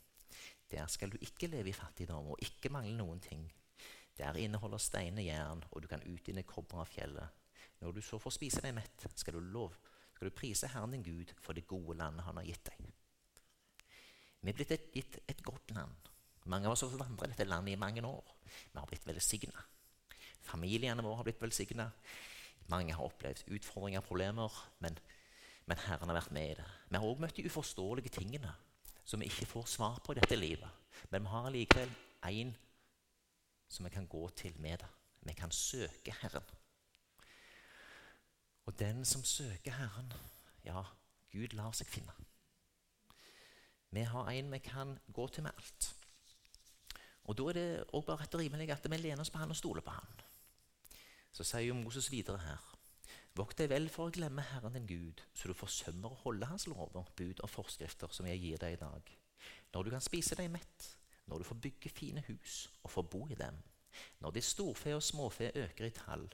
Der 0.71 0.87
skal 0.87 1.11
du 1.11 1.19
ikke 1.21 1.51
leve 1.51 1.73
i 1.73 1.75
fattigdom 1.75 2.31
og 2.33 2.43
ikke 2.45 2.71
mangle 2.73 2.95
noen 2.99 3.21
ting. 3.23 3.47
Der 4.19 4.37
inneholder 4.39 4.79
steinene 4.79 5.25
jern, 5.25 5.65
og 5.71 5.83
du 5.83 5.89
kan 5.89 6.05
utvinne 6.07 6.45
kobber 6.47 6.83
av 6.83 6.91
fjellet. 6.91 7.39
Når 7.81 7.97
du 7.97 8.03
så 8.05 8.19
får 8.21 8.37
spise 8.37 8.63
deg 8.63 8.75
mett, 8.77 9.07
skal 9.17 9.39
du, 9.39 9.41
lov, 9.41 9.75
skal 10.15 10.29
du 10.29 10.37
prise 10.37 10.69
Herren 10.69 10.93
din 10.95 11.05
Gud 11.07 11.33
for 11.41 11.57
det 11.57 11.67
gode 11.71 11.97
landet 11.99 12.27
han 12.27 12.37
har 12.37 12.47
gitt 12.47 12.69
deg. 12.69 12.91
Vi 14.41 14.53
er 14.53 14.57
blitt 14.57 14.75
et, 14.77 14.89
gitt 14.95 15.19
et 15.29 15.43
godt 15.45 15.73
land. 15.77 16.11
Mange 16.49 16.69
av 16.69 16.75
oss 16.75 16.85
har 16.85 16.97
vandret 17.01 17.35
dette 17.35 17.49
landet 17.49 17.75
i 17.75 17.81
mange 17.81 18.05
år. 18.07 18.35
Vi 18.45 18.79
har 18.79 18.89
blitt 18.89 19.09
velsigna. 19.09 19.65
Familiene 20.45 21.05
våre 21.05 21.21
har 21.21 21.27
blitt 21.29 21.43
velsigna. 21.43 21.91
Mange 22.73 22.95
har 22.97 23.05
opplevd 23.05 23.49
utfordringer 23.51 24.01
og 24.01 24.09
problemer, 24.09 24.61
men, 24.85 24.97
men, 25.67 25.83
Herren 25.89 26.13
har 26.13 26.21
vært 26.21 26.35
med 26.37 26.53
i 26.53 26.59
det. 26.61 26.67
Vi 26.89 27.01
har 27.01 27.07
òg 27.09 27.21
møtt 27.21 27.37
de 27.37 27.49
uforståelige 27.49 28.13
tingene 28.21 28.55
som 29.11 29.21
vi 29.21 29.27
ikke 29.27 29.49
får 29.51 29.67
svar 29.67 29.99
på 30.05 30.15
i 30.15 30.21
dette 30.21 30.39
livet. 30.39 30.71
Men 31.11 31.25
vi 31.25 31.33
har 31.33 31.51
likevel 31.51 31.93
én 32.31 32.53
som 33.69 33.85
vi 33.87 33.91
kan 33.91 34.07
gå 34.07 34.29
til 34.39 34.55
med 34.61 34.79
det. 34.79 34.91
Vi 35.27 35.35
kan 35.35 35.51
søke 35.51 36.15
Herren. 36.23 36.47
Og 38.67 38.79
den 38.79 39.05
som 39.05 39.25
søker 39.25 39.73
Herren, 39.73 40.13
ja, 40.65 40.83
Gud 41.33 41.57
lar 41.59 41.75
seg 41.75 41.91
finne. 41.91 42.15
Vi 43.91 44.05
har 44.07 44.31
en 44.31 44.53
vi 44.53 44.59
kan 44.63 44.99
gå 45.13 45.27
til 45.29 45.43
med 45.43 45.51
alt. 45.57 45.95
Og 47.25 47.39
Da 47.39 47.43
er 47.49 47.53
det 47.53 47.85
også 47.93 48.07
bare 48.07 48.23
rett 48.23 48.35
og 48.35 48.41
rimelig 48.41 48.71
at 48.71 48.91
vi 48.91 48.97
lener 48.97 49.21
oss 49.21 49.31
på 49.31 49.39
han 49.39 49.51
og 49.51 49.57
stoler 49.57 49.83
på 49.83 49.91
han. 49.91 50.23
Så 51.33 51.45
sier 51.45 51.69
jo 51.69 51.75
Moses 51.75 52.11
videre 52.11 52.39
her. 52.39 52.63
Vokt 53.39 53.61
deg 53.61 53.69
vel 53.71 53.87
for 53.93 54.11
å 54.11 54.15
glemme 54.15 54.43
Herren 54.43 54.75
din 54.75 54.89
Gud, 54.91 55.21
så 55.39 55.47
du 55.47 55.55
forsømmer 55.55 56.11
å 56.11 56.23
holde 56.25 56.49
Hans 56.51 56.67
lover, 56.67 57.07
bud 57.15 57.43
og 57.45 57.53
forskrifter 57.53 58.11
som 58.11 58.27
jeg 58.27 58.41
gir 58.43 58.59
deg 58.59 58.75
i 58.75 58.81
dag. 58.81 59.13
Når 59.71 59.87
du 59.87 59.91
kan 59.95 60.03
spise 60.03 60.35
deg 60.39 60.51
mett, 60.51 60.89
når 61.31 61.39
du 61.39 61.47
får 61.47 61.61
bygge 61.63 61.93
fine 61.95 62.25
hus 62.27 62.65
og 62.83 62.91
får 62.91 63.07
bo 63.13 63.21
i 63.31 63.39
dem, 63.39 63.61
når 64.19 64.35
ditt 64.35 64.49
storfe 64.49 64.97
og 64.97 65.05
småfe 65.07 65.53
øker 65.55 65.87
i 65.87 65.95
tall, 65.95 66.27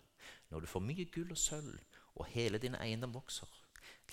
når 0.49 0.65
du 0.65 0.71
får 0.73 0.87
mye 0.89 1.07
gull 1.13 1.37
og 1.37 1.41
sølv 1.41 2.01
og 2.17 2.33
hele 2.33 2.63
din 2.63 2.79
eiendom 2.81 3.13
vokser. 3.13 3.53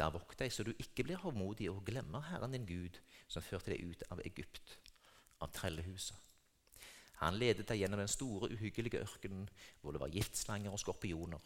La 0.01 0.09
vokt 0.11 0.43
deg 0.43 0.51
så 0.51 0.67
du 0.67 0.73
ikke 0.75 1.07
blir 1.07 1.23
hovmodig 1.23 1.71
og 1.71 1.85
glemmer 1.87 2.27
Herren 2.27 2.51
din 2.51 2.67
Gud, 2.67 2.99
som 3.31 3.45
førte 3.45 3.71
deg 3.71 3.87
ut 3.93 4.03
av 4.11 4.19
Egypt, 4.27 4.77
av 5.39 5.55
trellehuset. 5.55 6.19
Han 7.23 7.39
ledet 7.39 7.69
deg 7.69 7.79
gjennom 7.79 8.01
den 8.01 8.11
store, 8.11 8.51
uhyggelige 8.51 8.99
ørkenen 9.05 9.47
hvor 9.79 9.95
det 9.95 10.01
var 10.03 10.11
giftslanger 10.11 10.73
og 10.73 10.81
skorpioner, 10.81 11.39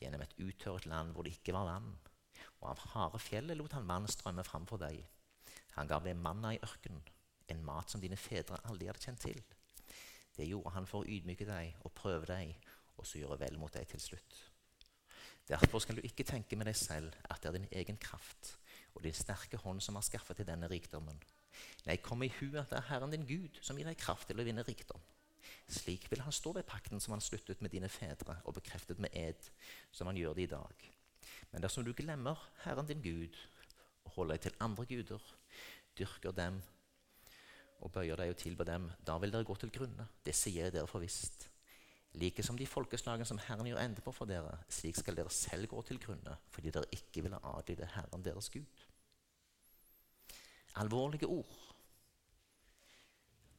gjennom 0.00 0.22
et 0.24 0.36
utørret 0.38 0.86
land 0.90 1.12
hvor 1.14 1.26
det 1.26 1.34
ikke 1.36 1.54
var 1.56 1.68
vann, 1.68 1.90
og 2.60 2.70
av 2.72 2.86
harde 2.94 3.20
fjellet 3.22 3.58
lot 3.58 3.76
han 3.76 3.88
vann 3.88 4.08
strømme 4.10 4.44
fram 4.46 4.66
for 4.70 4.82
deg. 4.82 5.02
Han 5.76 5.90
gav 5.90 6.06
deg 6.06 6.18
manna 6.18 6.54
i 6.54 6.62
ørkenen, 6.62 7.02
en 7.52 7.64
mat 7.66 7.90
som 7.90 8.00
dine 8.00 8.16
fedre 8.16 8.60
aldri 8.68 8.88
hadde 8.88 9.04
kjent 9.04 9.24
til. 9.26 9.42
Det 10.34 10.46
gjorde 10.48 10.72
han 10.74 10.88
for 10.90 11.04
å 11.04 11.10
ydmyke 11.10 11.46
deg 11.46 11.84
og 11.84 11.94
prøve 11.94 12.26
deg, 12.30 12.54
og 12.98 13.06
så 13.06 13.20
gjøre 13.20 13.38
vel 13.42 13.58
mot 13.60 13.74
deg 13.74 13.86
til 13.90 14.02
slutt. 14.02 14.40
Derfor 15.48 15.82
skal 15.82 15.98
du 15.98 16.06
ikke 16.06 16.24
tenke 16.24 16.56
med 16.56 16.70
deg 16.70 16.76
selv 16.78 17.12
at 17.28 17.42
det 17.42 17.50
er 17.50 17.58
din 17.58 17.72
egen 17.82 17.98
kraft 18.00 18.54
og 18.94 19.02
din 19.04 19.16
sterke 19.16 19.58
hånd 19.60 19.82
som 19.84 19.98
har 19.98 20.06
skaffet 20.06 20.38
til 20.40 20.48
denne 20.48 20.70
rikdommen. 20.70 21.18
Nei, 21.84 21.98
kom 22.02 22.22
i 22.24 22.32
hu 22.38 22.54
at 22.56 22.70
det 22.70 22.78
er 22.78 22.88
Herren 22.88 23.12
din 23.12 23.26
Gud 23.28 23.60
som 23.62 23.76
gir 23.78 23.86
deg 23.86 24.00
kraft 24.00 24.30
til 24.30 24.40
å 24.40 24.46
vinne 24.46 24.64
rikdom. 24.66 25.02
Slik 25.68 26.06
vil 26.10 26.22
han 26.24 26.32
stå 26.32 26.52
ved 26.56 26.66
pakten 26.68 27.00
som 27.00 27.14
han 27.14 27.24
sluttet 27.24 27.62
med 27.62 27.72
dine 27.74 27.88
fedre 27.88 28.36
og 28.44 28.56
bekreftet 28.58 29.00
med 29.02 29.14
ed, 29.16 29.50
som 29.92 30.10
han 30.10 30.18
gjør 30.18 30.36
det 30.36 30.46
i 30.46 30.52
dag. 30.52 30.86
Men 31.52 31.64
dersom 31.64 31.84
du 31.84 31.92
glemmer 31.96 32.40
Herren 32.64 32.86
din 32.88 33.02
Gud 33.02 33.38
og 34.04 34.16
holder 34.18 34.36
deg 34.36 34.46
til 34.46 34.60
andre 34.60 34.86
guder, 34.86 35.26
dyrker 35.98 36.36
dem 36.36 36.60
og 37.80 37.92
bøyer 37.92 38.16
deg 38.16 38.32
og 38.32 38.38
tilber 38.40 38.68
dem, 38.68 38.88
da 39.06 39.18
vil 39.20 39.32
dere 39.32 39.44
gå 39.44 39.56
til 39.60 39.72
grunne. 39.72 40.08
Det 40.24 40.34
sier 40.36 40.68
jeg 40.68 40.76
dere 40.76 40.88
for 40.88 41.04
visst. 41.04 41.48
Like 42.14 42.42
som 42.46 42.56
de 42.58 42.66
folkeslagene 42.66 43.26
som 43.26 43.40
Herren 43.42 43.66
gjør 43.66 43.82
ende 43.82 44.04
på 44.04 44.12
for 44.14 44.30
dere, 44.30 44.60
slik 44.70 44.96
skal 44.96 45.18
dere 45.18 45.32
selv 45.34 45.68
gå 45.68 45.82
til 45.82 45.98
grunne, 46.00 46.36
fordi 46.54 46.70
dere 46.70 46.92
ikke 46.94 47.24
ville 47.26 47.42
adlyde 47.42 47.90
Herren 47.96 48.24
deres 48.24 48.52
Gud 48.54 48.84
alvorlige 50.80 51.28
ord 51.30 51.60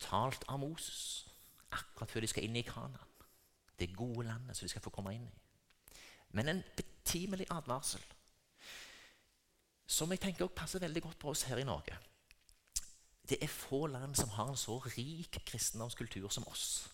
talt 0.03 0.43
av 0.51 0.59
Moses 0.59 1.25
akkurat 1.75 2.11
før 2.11 2.25
de 2.25 2.31
skal 2.31 2.47
inn 2.47 2.57
i 2.59 2.65
Kanaan. 2.65 3.13
Det 3.75 3.91
gode 3.95 4.27
landet 4.27 4.55
som 4.55 4.65
de 4.65 4.71
skal 4.71 4.83
få 4.83 4.93
komme 4.95 5.13
inn 5.15 5.27
i. 5.27 5.35
Men 6.35 6.51
en 6.51 6.63
betimelig 6.75 7.47
advarsel 7.51 8.03
som 9.85 10.11
jeg 10.11 10.21
tenker 10.23 10.47
også 10.47 10.57
passer 10.57 10.81
veldig 10.81 11.03
godt 11.05 11.19
på 11.21 11.29
oss 11.29 11.45
her 11.49 11.61
i 11.61 11.67
Norge. 11.67 11.97
Det 13.25 13.37
er 13.41 13.51
få 13.51 13.85
land 13.89 14.15
som 14.17 14.31
har 14.33 14.49
en 14.49 14.57
så 14.57 14.77
rik 14.79 15.37
kristendomskultur 15.45 16.29
som 16.33 16.47
oss. 16.49 16.87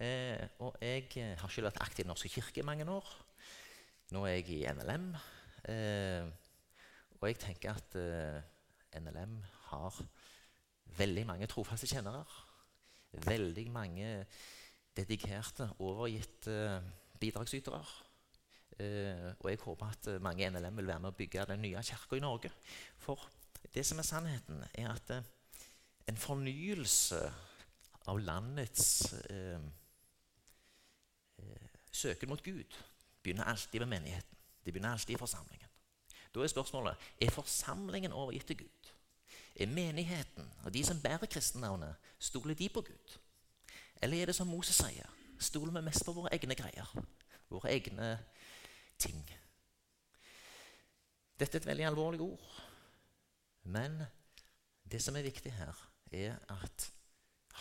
Eh, 0.00 0.38
og 0.64 0.78
jeg 0.80 1.10
eh, 1.20 1.34
har 1.38 1.50
selv 1.52 1.68
vært 1.68 1.82
aktiv 1.82 2.02
i 2.02 2.06
Den 2.06 2.12
norske 2.14 2.30
kirke 2.32 2.62
i 2.62 2.66
mange 2.66 2.86
år. 2.90 3.10
Nå 4.14 4.24
er 4.26 4.38
jeg 4.38 4.48
i 4.54 4.62
NLM. 4.72 5.10
Eh, 5.68 6.30
og 7.20 7.28
jeg 7.28 7.38
tenker 7.42 7.74
at 7.74 7.98
eh, 7.98 9.00
NLM 9.02 9.36
har 9.68 10.00
veldig 10.98 11.26
mange 11.26 11.46
trofaste 11.46 11.86
kjennere. 11.86 12.24
Veldig 13.12 13.66
mange 13.72 14.26
dedikerte, 14.96 15.68
overgitte 15.78 16.82
bidragsytere. 17.20 17.84
Uh, 18.72 19.28
og 19.40 19.50
jeg 19.50 19.58
håper 19.60 19.86
at 19.86 20.08
mange 20.24 20.48
NLM 20.50 20.80
vil 20.80 20.88
være 20.88 21.02
med 21.04 21.12
å 21.12 21.16
bygge 21.16 21.44
den 21.50 21.60
nye 21.62 21.82
kirka 21.84 22.16
i 22.16 22.24
Norge. 22.24 22.50
For 22.98 23.20
det 23.74 23.84
som 23.86 24.00
er 24.00 24.08
sannheten, 24.08 24.64
er 24.74 24.88
at 24.94 25.12
uh, 25.12 25.20
en 26.08 26.18
fornyelse 26.18 27.20
av 28.10 28.18
landets 28.18 28.86
uh, 29.30 29.60
søken 31.92 32.32
mot 32.32 32.42
Gud 32.42 32.78
begynner 33.22 33.44
alltid 33.44 33.84
med 33.84 33.92
menigheten. 33.98 34.38
Det 34.64 34.72
begynner 34.72 34.96
alltid 34.96 35.14
i 35.14 35.20
forsamlingen. 35.20 35.68
Da 36.34 36.40
er 36.40 36.50
spørsmålet 36.50 37.08
er 37.20 37.30
forsamlingen 37.30 38.12
overgitt 38.12 38.46
til 38.46 38.64
Gud. 38.64 38.81
Er 39.56 39.66
menigheten 39.66 40.48
og 40.64 40.74
de 40.74 40.84
som 40.84 41.00
bærer 41.00 41.26
kristennavnet, 41.26 41.94
stoler 42.18 42.54
de 42.54 42.68
på 42.68 42.80
Gud? 42.80 43.18
Eller 44.02 44.22
er 44.22 44.26
det 44.26 44.34
som 44.34 44.46
Moses 44.46 44.76
sier, 44.76 45.08
stoler 45.38 45.74
vi 45.76 45.84
mest 45.84 46.04
på 46.04 46.14
våre 46.16 46.32
egne 46.34 46.56
greier? 46.58 46.88
Våre 47.50 47.74
egne 47.74 48.16
ting? 48.98 49.20
Dette 51.38 51.58
er 51.58 51.60
et 51.60 51.68
veldig 51.68 51.86
alvorlig 51.90 52.20
ord. 52.24 52.48
Men 53.62 54.02
det 54.90 55.02
som 55.02 55.16
er 55.16 55.26
viktig 55.26 55.52
her, 55.52 55.76
er 56.12 56.38
at 56.50 56.90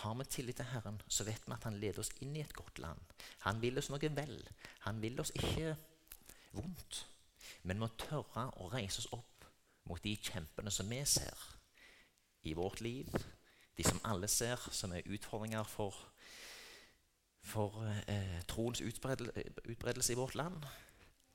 har 0.02 0.14
vi 0.16 0.24
tillit 0.24 0.56
til 0.56 0.66
Herren, 0.66 1.02
så 1.08 1.24
vet 1.28 1.48
vi 1.48 1.54
at 1.54 1.64
Han 1.64 1.80
leder 1.80 2.00
oss 2.00 2.14
inn 2.22 2.36
i 2.36 2.42
et 2.42 2.54
godt 2.54 2.80
land. 2.80 3.00
Han 3.40 3.62
vil 3.62 3.78
oss 3.78 3.90
noe 3.92 4.16
vel. 4.16 4.38
Han 4.88 5.02
vil 5.02 5.20
oss 5.20 5.34
ikke 5.36 5.76
vondt. 6.54 7.08
Men 7.64 7.78
vi 7.78 7.80
må 7.84 7.90
tørre 8.00 8.48
å 8.58 8.70
reise 8.72 9.04
oss 9.04 9.12
opp 9.12 9.46
mot 9.90 10.04
de 10.04 10.16
kjempene 10.16 10.72
som 10.72 10.90
vi 10.90 11.02
ser 11.06 11.36
i 12.44 12.54
vårt 12.54 12.82
liv, 12.82 13.08
de 13.78 13.84
som 13.84 14.02
alle 14.04 14.28
ser 14.28 14.62
som 14.72 14.94
er 14.94 15.08
utfordringer 15.08 15.64
for, 15.64 15.96
for 17.42 17.82
eh, 18.08 18.42
troens 18.48 18.82
utbredelse 18.82 20.14
i 20.14 20.20
vårt 20.20 20.36
land. 20.36 20.66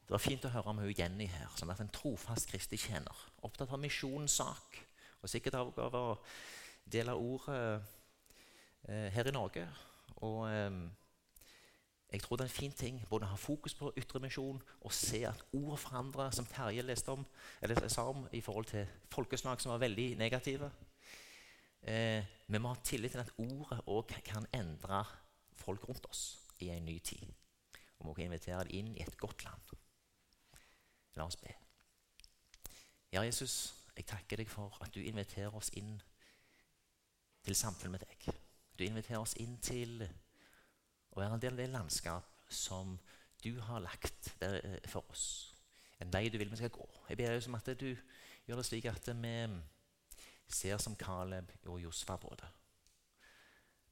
Det 0.06 0.14
var 0.14 0.22
fint 0.22 0.44
å 0.46 0.52
høre 0.54 0.70
om 0.70 0.78
hun 0.78 0.94
Jenny 0.94 1.26
her, 1.26 1.50
som 1.58 1.70
er 1.70 1.80
en 1.82 1.90
trofast 1.90 2.50
kristig 2.50 2.78
tjener. 2.84 3.24
Opptatt 3.42 3.72
av 3.74 3.82
misjonens 3.82 4.36
sak, 4.38 4.78
og 5.22 5.30
sikkert 5.30 5.58
av, 5.58 5.72
av 5.82 5.96
å 5.98 6.04
dele 6.86 7.16
ordet 7.18 7.58
eh, 8.86 9.08
her 9.14 9.26
i 9.26 9.34
Norge. 9.34 9.66
Og 10.22 10.44
eh, 10.50 10.78
jeg 12.12 12.22
tror 12.22 12.36
det 12.36 12.46
er 12.46 12.52
en 12.52 12.60
fin 12.60 12.72
ting 12.72 13.00
både 13.10 13.26
å 13.26 13.32
ha 13.32 13.38
fokus 13.40 13.74
på 13.74 13.90
ytremisjon 13.98 14.60
og 14.78 14.92
se 14.94 15.24
at 15.26 15.42
ord 15.58 15.74
forandrer, 15.82 16.30
som 16.30 16.46
Terje 16.46 16.84
leste 16.86 17.10
om, 17.12 17.26
eller 17.60 17.88
sa 17.90 18.06
om 18.12 18.28
i 18.32 18.40
forhold 18.40 18.70
til 18.70 18.86
folkeslag 19.10 19.60
som 19.60 19.74
var 19.74 19.82
veldig 19.82 20.12
negative. 20.18 20.70
Eh, 21.86 22.24
vi 22.46 22.58
må 22.58 22.72
ha 22.72 22.80
tillit 22.82 23.14
til 23.14 23.22
at 23.22 23.30
ordet 23.38 23.78
òg 23.86 24.10
kan 24.26 24.46
endre 24.54 25.04
folk 25.54 25.84
rundt 25.88 26.06
oss 26.10 26.22
i 26.58 26.70
en 26.74 26.84
ny 26.84 26.98
tid. 26.98 27.30
Og 27.98 28.08
vi 28.08 28.08
må 28.08 28.16
invitere 28.26 28.64
dem 28.66 28.74
inn 28.74 28.96
i 28.96 29.04
et 29.04 29.18
godt 29.18 29.44
land. 29.46 29.76
La 31.16 31.24
oss 31.24 31.38
be. 31.38 31.52
Ja, 33.12 33.22
Jesus, 33.22 33.74
jeg 33.96 34.06
takker 34.10 34.42
deg 34.42 34.50
for 34.50 34.74
at 34.82 34.94
du 34.94 35.00
inviterer 35.00 35.54
oss 35.54 35.70
inn 35.78 35.94
til 37.46 37.54
samfunn 37.54 37.94
med 37.94 38.02
deg. 38.02 38.26
Du 38.76 38.84
inviterer 38.84 39.22
oss 39.22 39.36
inn 39.40 39.54
til 39.62 40.02
å 40.02 41.20
være 41.20 41.38
en 41.38 41.44
del 41.44 41.54
av 41.54 41.62
det 41.62 41.70
landskap 41.70 42.42
som 42.50 42.98
du 43.44 43.60
har 43.62 43.80
lagt 43.84 44.34
eh, 44.42 44.82
for 44.90 45.06
oss. 45.14 45.54
En 46.02 46.10
vei 46.12 46.26
du 46.28 46.36
vil 46.38 46.50
vi 46.50 46.58
skal 46.58 46.74
gå. 46.74 46.84
Jeg 47.08 47.16
ber 47.22 47.32
deg 47.32 47.48
om 47.48 47.56
at 47.56 47.72
du 47.78 47.88
gjør 48.46 48.60
det 48.60 48.66
slik 48.66 48.90
at 48.90 49.08
vi 49.14 49.36
ser 50.48 50.78
som 50.82 50.96
Caleb 50.96 51.52
og 51.66 51.80
Josfa 51.82 52.16
både. 52.20 52.48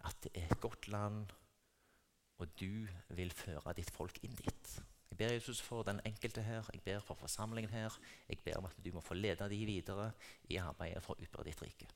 At 0.04 0.16
det 0.22 0.32
er 0.34 0.50
et 0.50 0.60
godt 0.60 0.88
land, 0.88 1.26
og 2.38 2.48
du 2.60 2.86
vil 3.08 3.32
føre 3.32 3.74
ditt 3.76 3.90
folk 3.94 4.18
inn 4.22 4.34
dit. 4.38 4.74
Jeg 5.10 5.18
ber 5.18 5.32
Jesus 5.36 5.60
for 5.62 5.86
den 5.86 6.00
enkelte 6.04 6.42
her, 6.42 6.66
jeg 6.74 6.82
ber 6.82 7.00
for 7.00 7.14
forsamlingen 7.14 7.70
her. 7.70 7.94
Jeg 8.28 8.38
ber 8.44 8.58
om 8.58 8.64
at 8.66 8.78
du 8.84 8.90
må 8.92 9.00
få 9.00 9.14
lede 9.14 9.48
dem 9.48 9.66
videre 9.66 10.10
i 10.50 10.58
arbeidet 10.58 11.02
for 11.04 11.14
å 11.14 11.22
utbre 11.22 11.44
ditt 11.46 11.62
rike. 11.62 11.86